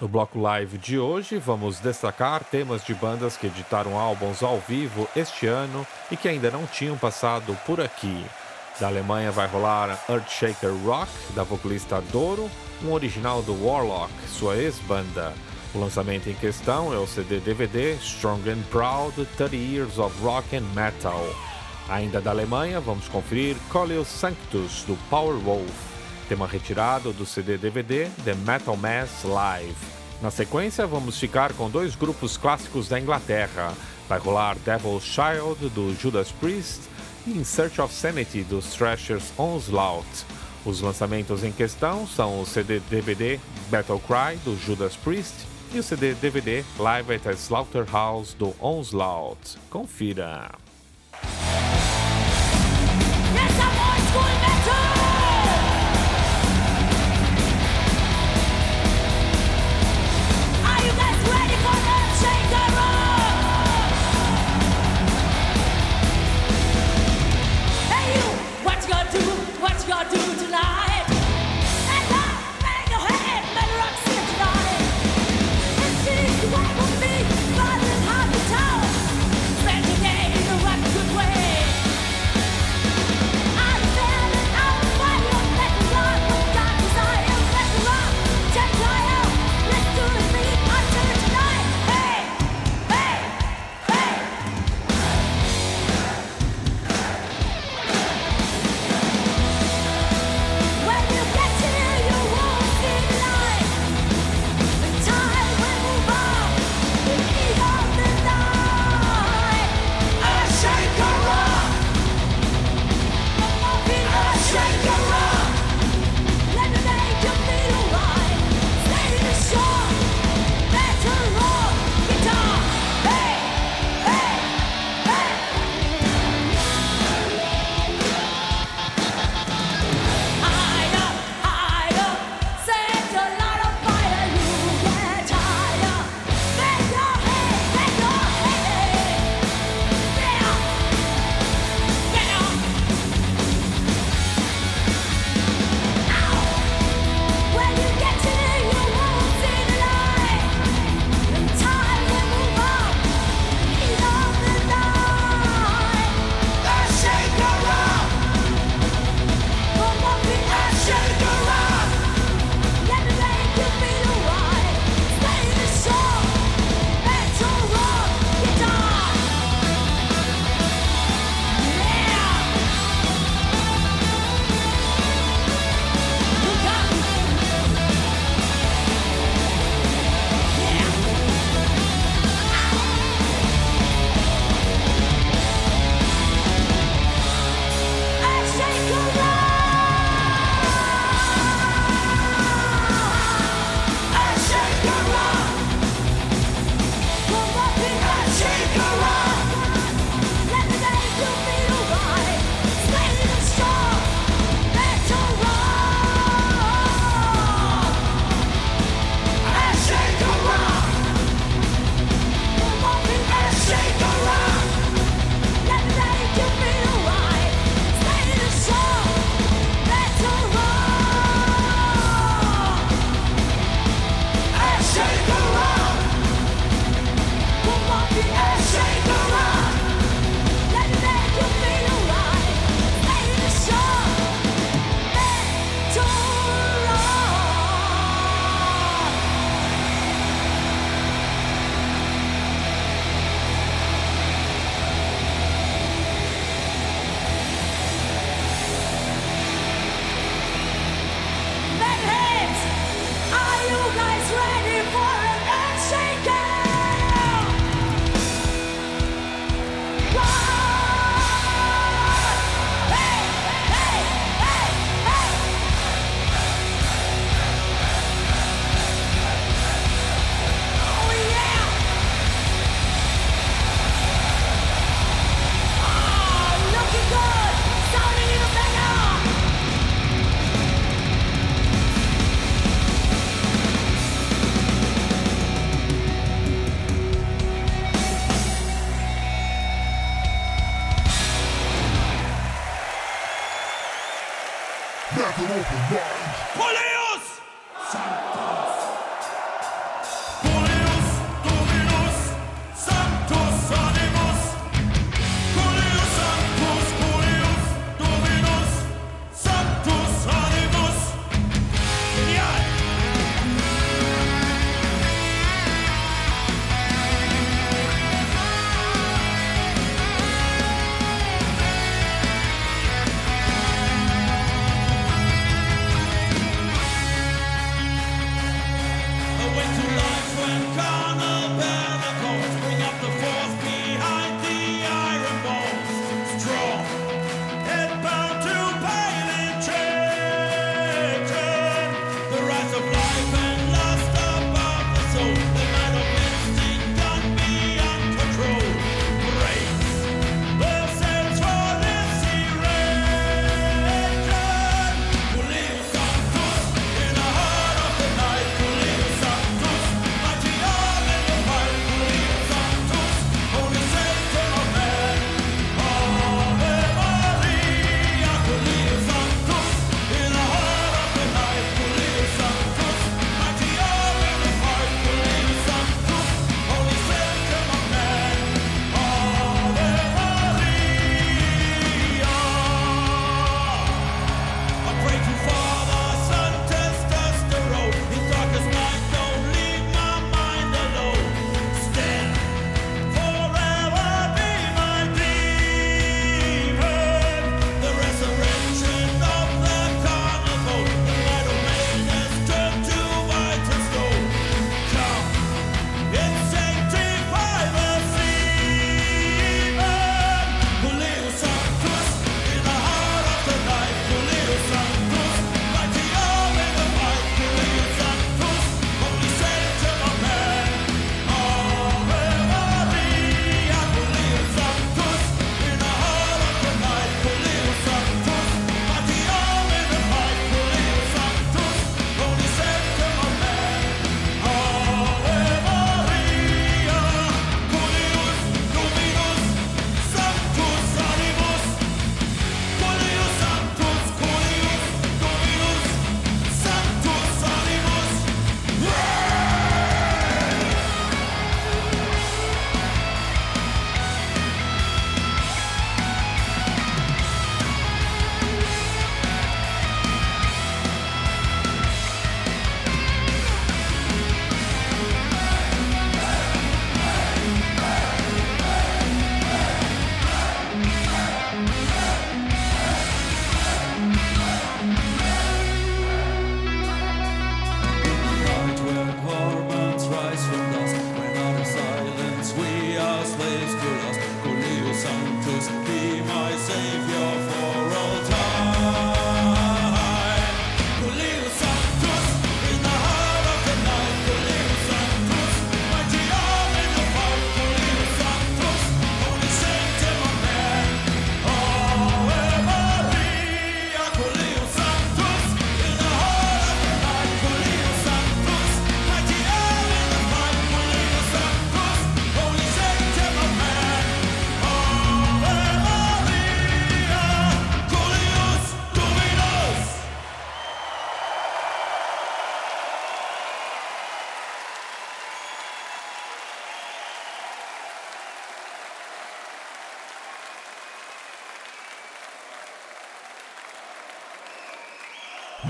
No 0.09 0.13
bloco 0.13 0.41
live 0.41 0.79
de 0.79 0.99
hoje, 0.99 1.37
vamos 1.37 1.81
destacar 1.81 2.43
temas 2.43 2.83
de 2.83 2.95
bandas 2.95 3.37
que 3.37 3.47
editaram 3.47 3.99
álbuns 3.99 4.43
ao 4.43 4.59
vivo 4.59 5.07
este 5.15 5.47
ano 5.47 5.87
e 6.11 6.17
que 6.17 6.27
ainda 6.27 6.51
não 6.51 6.65
tinham 6.65 6.97
passado 6.97 7.55
por 7.67 7.79
aqui. 7.79 8.25
Da 8.81 8.87
Alemanha 8.87 9.31
vai 9.31 9.47
rolar 9.47 10.03
Earthshaker 10.09 10.73
Rock, 10.83 11.11
da 11.35 11.43
vocalista 11.43 12.01
Doro, 12.11 12.51
um 12.83 12.93
original 12.93 13.43
do 13.43 13.53
Warlock, 13.63 14.11
sua 14.29 14.57
ex-banda. 14.57 15.35
O 15.75 15.79
lançamento 15.79 16.31
em 16.31 16.35
questão 16.35 16.91
é 16.91 16.97
o 16.97 17.07
CD-DVD 17.07 17.97
Strong 17.97 18.49
and 18.49 18.63
Proud 18.71 19.15
30 19.37 19.57
Years 19.57 19.99
of 19.99 20.19
Rock 20.23 20.57
and 20.57 20.65
Metal. 20.75 21.23
Ainda 21.91 22.19
da 22.19 22.31
Alemanha, 22.31 22.81
vamos 22.81 23.09
conferir 23.09 23.57
Coleus 23.69 24.09
Sanctus, 24.09 24.85
do 24.85 24.97
Powerwolf 25.11 25.89
tema 26.29 26.47
retirado 26.47 27.13
do 27.13 27.25
CD-DVD 27.25 28.11
The 28.23 28.35
Metal 28.35 28.77
Mass 28.77 29.25
Live. 29.25 29.98
Na 30.21 30.33
sequência, 30.33 30.85
vamos 30.87 31.19
ficar 31.19 31.53
com 31.53 31.71
dois 31.71 31.95
grupos 31.95 32.37
clássicos 32.37 32.89
da 32.89 32.99
Inglaterra. 32.99 33.73
Vai 34.09 34.19
rolar 34.19 34.57
Devil's 34.65 35.05
Child, 35.05 35.69
do 35.71 35.95
Judas 35.95 36.33
Priest, 36.33 36.81
e 37.25 37.31
In 37.31 37.45
Search 37.45 37.81
of 37.81 37.95
Sanity, 37.95 38.43
dos 38.43 38.75
Thrasher's 38.75 39.33
Onslaught. 39.39 40.09
Os 40.65 40.81
lançamentos 40.81 41.45
em 41.45 41.53
questão 41.53 42.07
são 42.07 42.41
o 42.41 42.47
CD-DVD 42.47 43.39
Battle 43.71 44.01
Cry, 44.01 44.37
do 44.45 44.57
Judas 44.57 44.97
Priest, 44.97 45.35
e 45.73 45.79
o 45.79 45.83
CD-DVD 45.83 46.65
Live 46.79 47.15
at 47.15 47.27
a 47.27 47.33
Slaughterhouse, 47.33 48.35
do 48.37 48.55
Onslaught. 48.61 49.57
Confira! 49.71 50.51
Yes, 53.35 54.58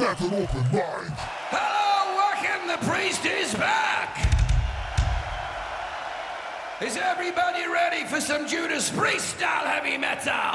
An 0.08 0.14
open 0.32 0.62
mind. 0.72 1.12
Hello, 1.52 2.16
welcome. 2.16 2.66
The 2.66 2.78
priest 2.90 3.26
is 3.26 3.52
back. 3.52 4.16
Is 6.80 6.96
everybody 6.96 7.68
ready 7.68 8.06
for 8.06 8.18
some 8.18 8.48
Judas 8.48 8.88
Priest 8.88 9.36
style 9.36 9.66
heavy 9.66 9.98
metal? 9.98 10.47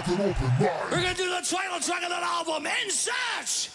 have 0.00 0.20
an 0.20 0.30
open 0.30 0.46
mind. 0.46 0.90
We're 0.90 1.02
gonna 1.02 1.14
do 1.14 1.28
the 1.28 1.46
title 1.46 1.80
track 1.80 2.02
of 2.02 2.10
that 2.10 2.22
album, 2.22 2.66
In 2.66 2.90
Search 2.90 3.70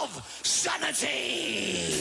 of 0.00 0.40
Sanity. 0.42 1.91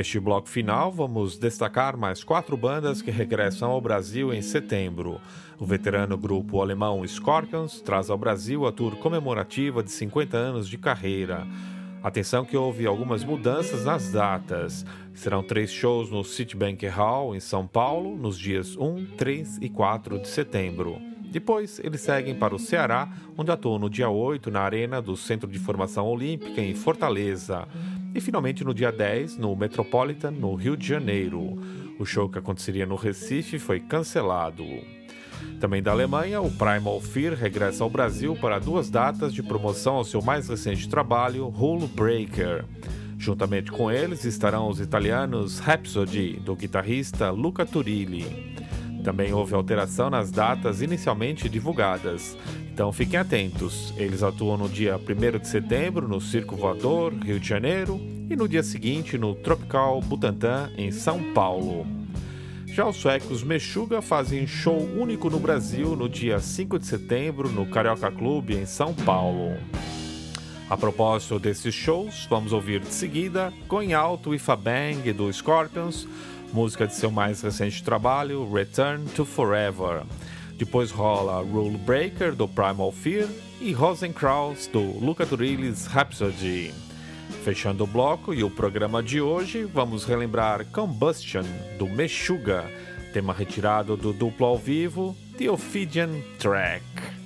Neste 0.00 0.18
bloco 0.18 0.48
final, 0.48 0.90
vamos 0.90 1.36
destacar 1.36 1.94
mais 1.94 2.24
quatro 2.24 2.56
bandas 2.56 3.02
que 3.02 3.10
regressam 3.10 3.70
ao 3.70 3.82
Brasil 3.82 4.32
em 4.32 4.40
setembro. 4.40 5.20
O 5.58 5.66
veterano 5.66 6.16
grupo 6.16 6.62
alemão 6.62 7.06
Scorpions 7.06 7.82
traz 7.82 8.08
ao 8.08 8.16
Brasil 8.16 8.66
a 8.66 8.72
tour 8.72 8.96
comemorativa 8.96 9.82
de 9.82 9.90
50 9.90 10.38
anos 10.38 10.66
de 10.70 10.78
carreira. 10.78 11.46
Atenção 12.02 12.46
que 12.46 12.56
houve 12.56 12.86
algumas 12.86 13.22
mudanças 13.22 13.84
nas 13.84 14.10
datas. 14.10 14.86
Serão 15.12 15.42
três 15.42 15.70
shows 15.70 16.10
no 16.10 16.24
Citibank 16.24 16.86
Hall, 16.86 17.36
em 17.36 17.40
São 17.40 17.66
Paulo, 17.66 18.16
nos 18.16 18.38
dias 18.38 18.78
1, 18.78 19.04
3 19.18 19.58
e 19.60 19.68
4 19.68 20.18
de 20.18 20.28
setembro. 20.28 21.09
Depois, 21.30 21.80
eles 21.84 22.00
seguem 22.00 22.34
para 22.34 22.54
o 22.54 22.58
Ceará, 22.58 23.08
onde 23.38 23.52
atuam 23.52 23.78
no 23.78 23.88
dia 23.88 24.10
8 24.10 24.50
na 24.50 24.60
Arena 24.60 25.00
do 25.00 25.16
Centro 25.16 25.48
de 25.48 25.58
Formação 25.58 26.06
Olímpica, 26.06 26.60
em 26.60 26.74
Fortaleza. 26.74 27.68
E 28.12 28.20
finalmente 28.20 28.64
no 28.64 28.74
dia 28.74 28.90
10, 28.90 29.36
no 29.36 29.54
Metropolitan, 29.54 30.32
no 30.32 30.54
Rio 30.54 30.76
de 30.76 30.86
Janeiro. 30.86 31.56
O 31.98 32.04
show 32.04 32.28
que 32.28 32.38
aconteceria 32.38 32.84
no 32.84 32.96
Recife 32.96 33.58
foi 33.58 33.78
cancelado. 33.78 34.64
Também 35.60 35.82
da 35.82 35.92
Alemanha, 35.92 36.40
o 36.40 36.50
Primal 36.50 37.00
Fear 37.00 37.34
regressa 37.34 37.84
ao 37.84 37.90
Brasil 37.90 38.34
para 38.34 38.58
duas 38.58 38.90
datas 38.90 39.32
de 39.32 39.42
promoção 39.42 39.96
ao 39.96 40.04
seu 40.04 40.20
mais 40.20 40.48
recente 40.48 40.88
trabalho, 40.88 41.46
Rule 41.48 41.86
Breaker. 41.86 42.64
Juntamente 43.18 43.70
com 43.70 43.90
eles 43.90 44.24
estarão 44.24 44.68
os 44.68 44.80
italianos 44.80 45.58
Rhapsody, 45.58 46.40
do 46.40 46.56
guitarrista 46.56 47.30
Luca 47.30 47.66
Turilli. 47.66 48.24
Também 49.02 49.32
houve 49.32 49.54
alteração 49.54 50.10
nas 50.10 50.30
datas 50.30 50.82
inicialmente 50.82 51.48
divulgadas, 51.48 52.36
então 52.72 52.92
fiquem 52.92 53.18
atentos. 53.18 53.94
Eles 53.96 54.22
atuam 54.22 54.58
no 54.58 54.68
dia 54.68 54.96
1 54.96 55.38
de 55.38 55.48
setembro 55.48 56.06
no 56.06 56.20
Circo 56.20 56.56
Voador, 56.56 57.12
Rio 57.14 57.40
de 57.40 57.48
Janeiro, 57.48 58.00
e 58.28 58.36
no 58.36 58.46
dia 58.46 58.62
seguinte 58.62 59.18
no 59.18 59.34
Tropical 59.34 60.00
Butantã, 60.00 60.70
em 60.76 60.92
São 60.92 61.32
Paulo. 61.32 61.86
Já 62.66 62.86
os 62.86 62.96
suecos 62.96 63.42
Meshuga 63.42 64.00
fazem 64.00 64.46
show 64.46 64.78
único 64.96 65.28
no 65.28 65.40
Brasil 65.40 65.96
no 65.96 66.08
dia 66.08 66.38
5 66.38 66.78
de 66.78 66.86
setembro 66.86 67.48
no 67.48 67.66
Carioca 67.66 68.10
Clube, 68.12 68.54
em 68.54 68.64
São 68.64 68.94
Paulo. 68.94 69.56
A 70.70 70.76
propósito 70.76 71.36
desses 71.40 71.74
shows, 71.74 72.28
vamos 72.30 72.52
ouvir 72.52 72.78
de 72.78 72.94
seguida 72.94 73.52
Going 73.66 73.92
Out 73.92 74.28
with 74.28 74.42
a 74.46 74.54
Bang 74.54 75.12
do 75.12 75.32
Scorpions, 75.32 76.06
música 76.52 76.86
de 76.86 76.94
seu 76.94 77.10
mais 77.10 77.40
recente 77.40 77.82
trabalho, 77.82 78.50
Return 78.52 79.04
to 79.16 79.24
Forever. 79.24 80.02
Depois 80.56 80.90
rola 80.90 81.40
Rule 81.40 81.78
Breaker 81.78 82.34
do 82.34 82.46
Primal 82.46 82.92
Fear 82.92 83.28
e 83.60 83.72
Rosenkraus 83.72 84.66
do 84.66 84.80
Luca 84.80 85.24
Turilli's 85.24 85.86
Rhapsody. 85.86 86.72
Fechando 87.44 87.84
o 87.84 87.86
bloco 87.86 88.34
e 88.34 88.44
o 88.44 88.50
programa 88.50 89.02
de 89.02 89.20
hoje, 89.20 89.64
vamos 89.64 90.04
relembrar 90.04 90.66
Combustion 90.66 91.44
do 91.78 91.86
Meshuga, 91.86 92.64
tema 93.12 93.32
retirado 93.32 93.96
do 93.96 94.12
duplo 94.12 94.46
ao 94.46 94.58
vivo 94.58 95.16
The 95.38 95.50
Ophidian 95.50 96.10
Track. 96.38 97.19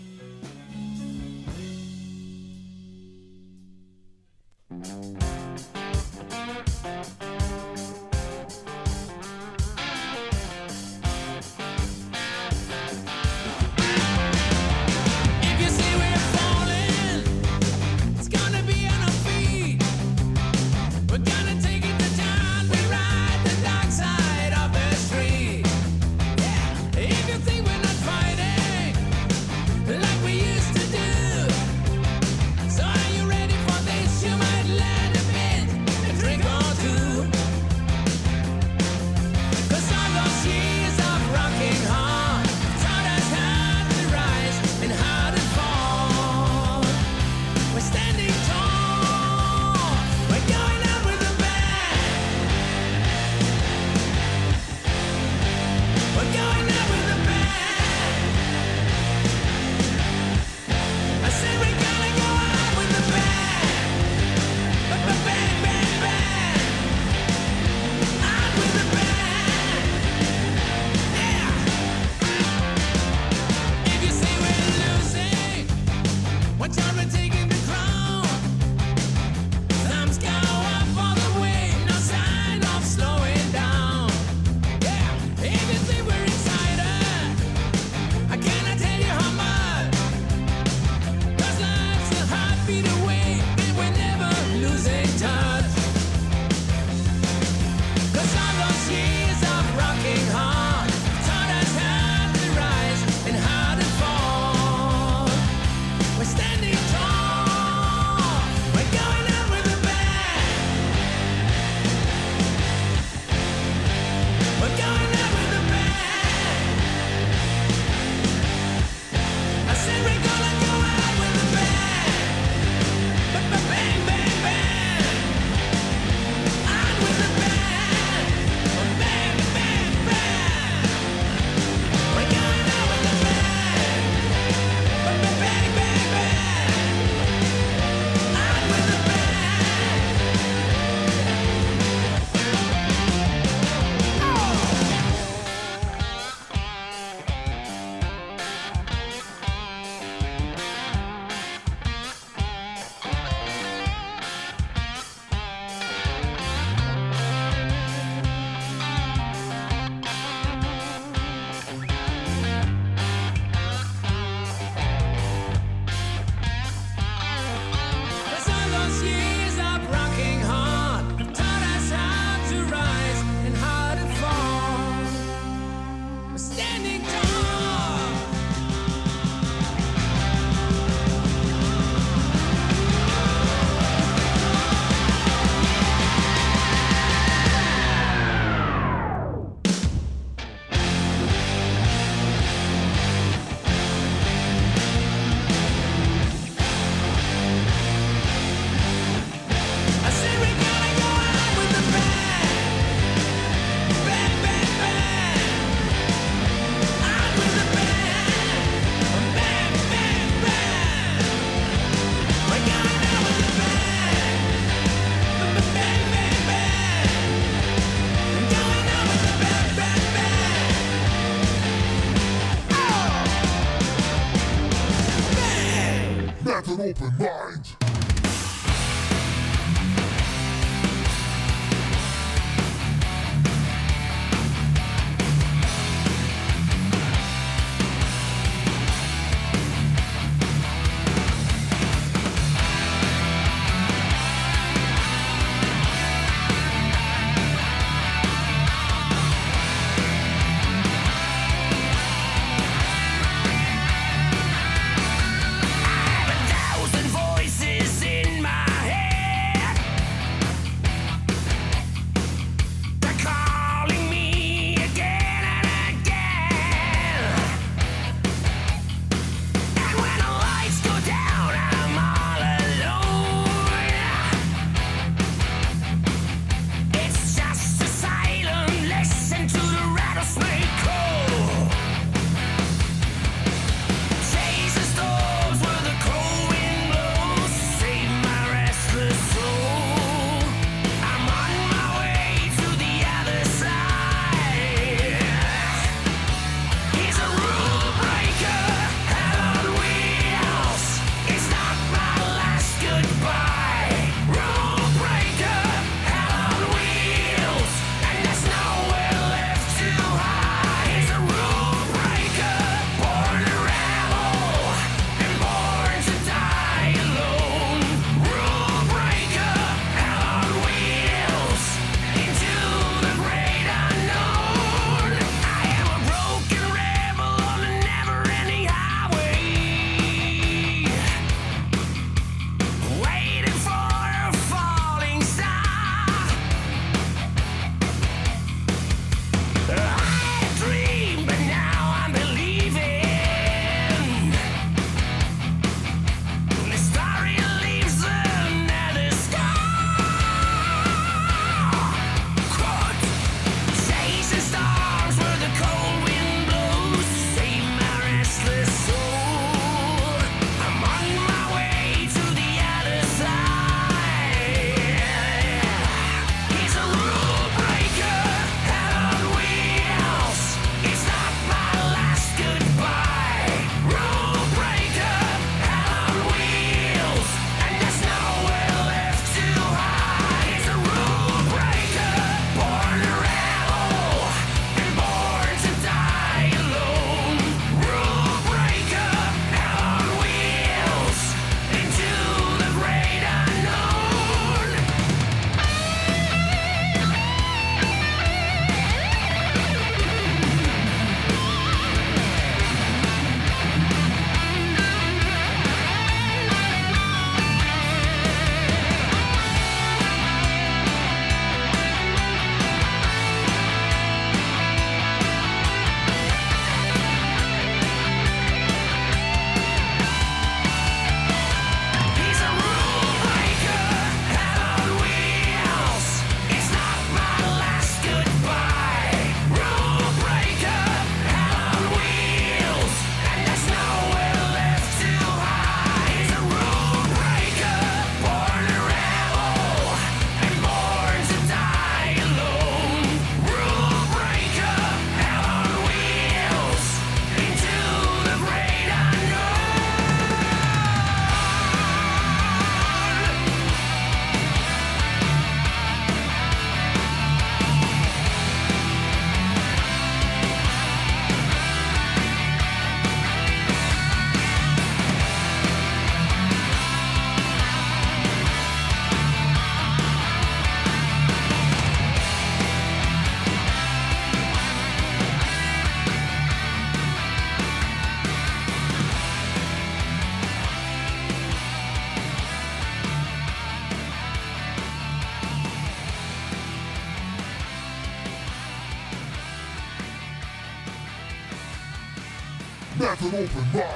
Let 493.34 493.42
an 493.42 493.58
open 493.74 493.93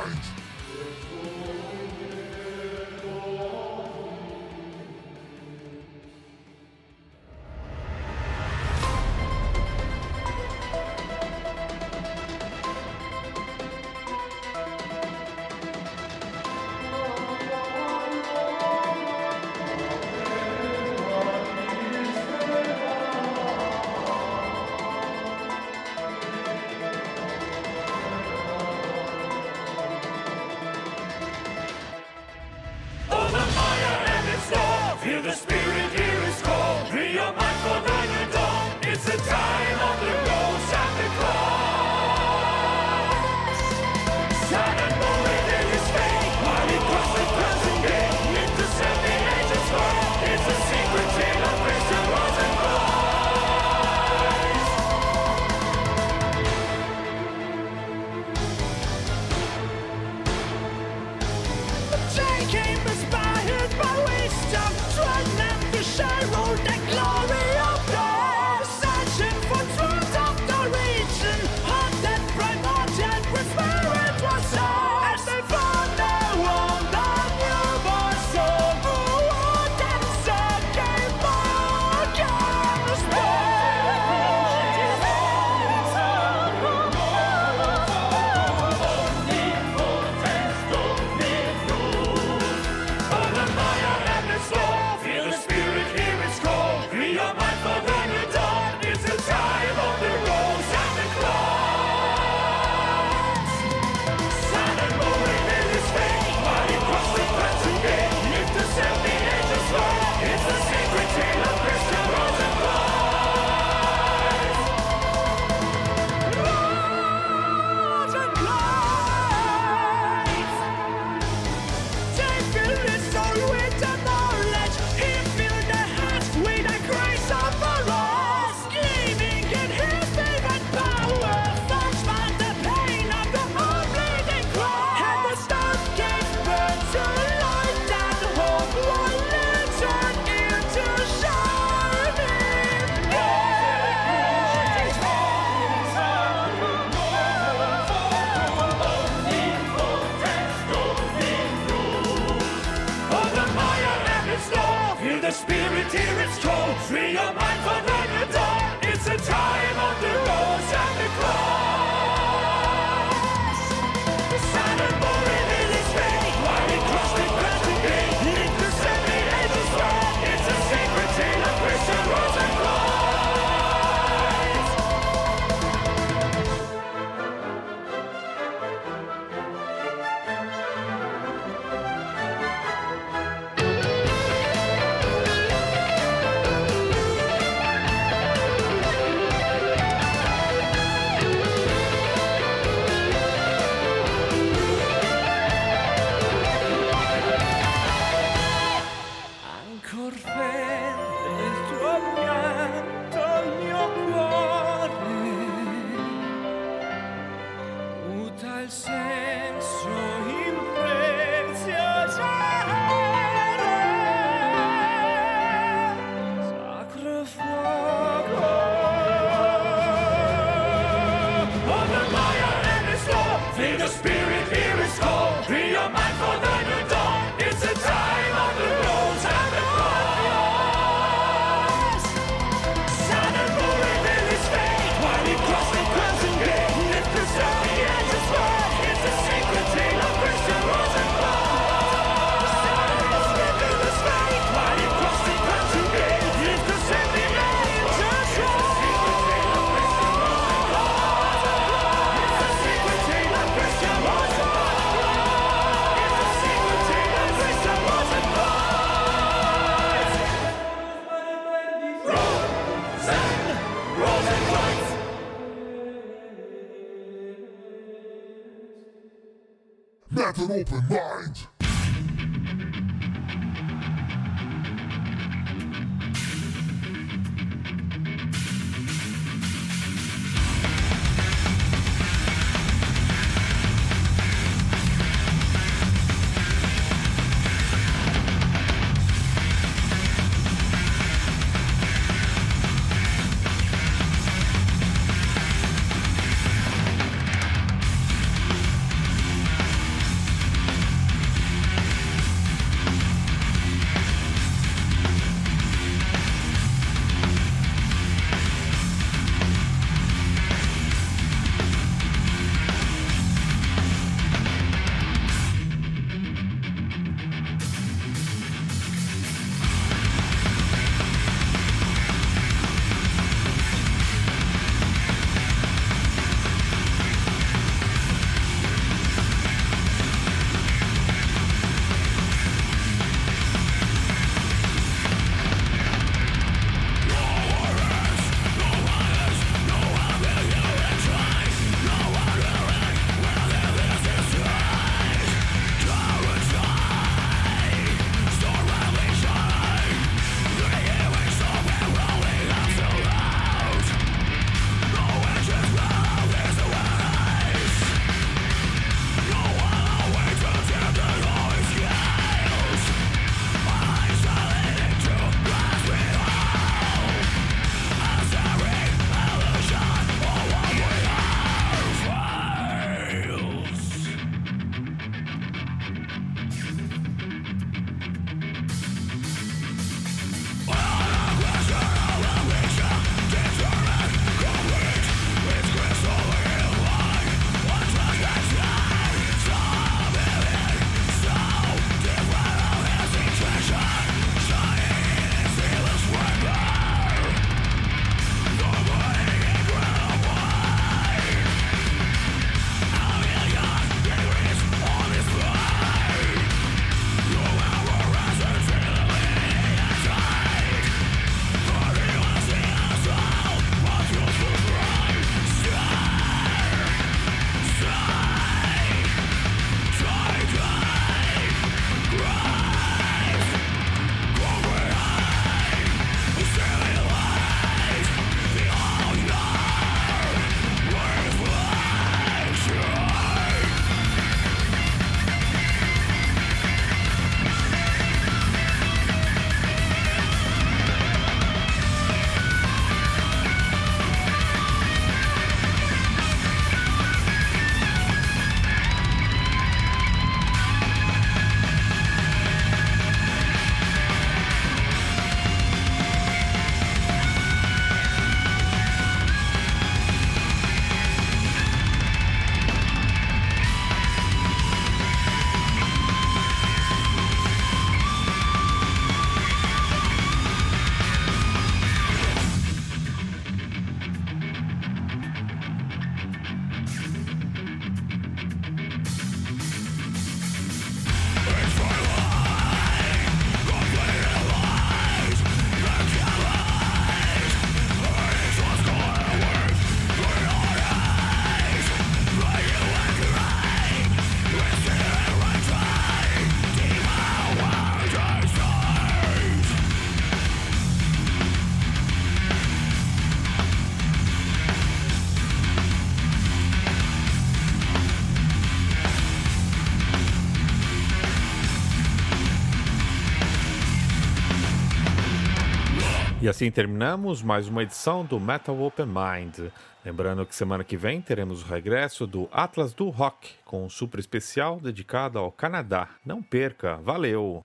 E 516.48 516.50
assim 516.50 516.70
terminamos 516.70 517.42
mais 517.42 517.68
uma 517.68 517.82
edição 517.82 518.24
do 518.24 518.40
Metal 518.40 518.80
Open 518.80 519.04
Mind. 519.04 519.70
Lembrando 520.02 520.46
que 520.46 520.56
semana 520.56 520.82
que 520.82 520.96
vem 520.96 521.20
teremos 521.20 521.62
o 521.62 521.66
regresso 521.66 522.26
do 522.26 522.48
Atlas 522.50 522.94
do 522.94 523.10
Rock, 523.10 523.50
com 523.66 523.84
um 523.84 523.90
super 523.90 524.18
especial 524.18 524.80
dedicado 524.80 525.38
ao 525.38 525.52
Canadá. 525.52 526.08
Não 526.24 526.42
perca, 526.42 526.96
valeu! 526.96 527.60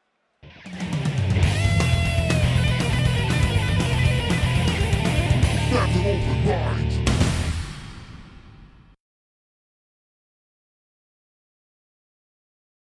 Metal 5.71 6.01
Open 6.01 6.43
Mind. 6.43 6.82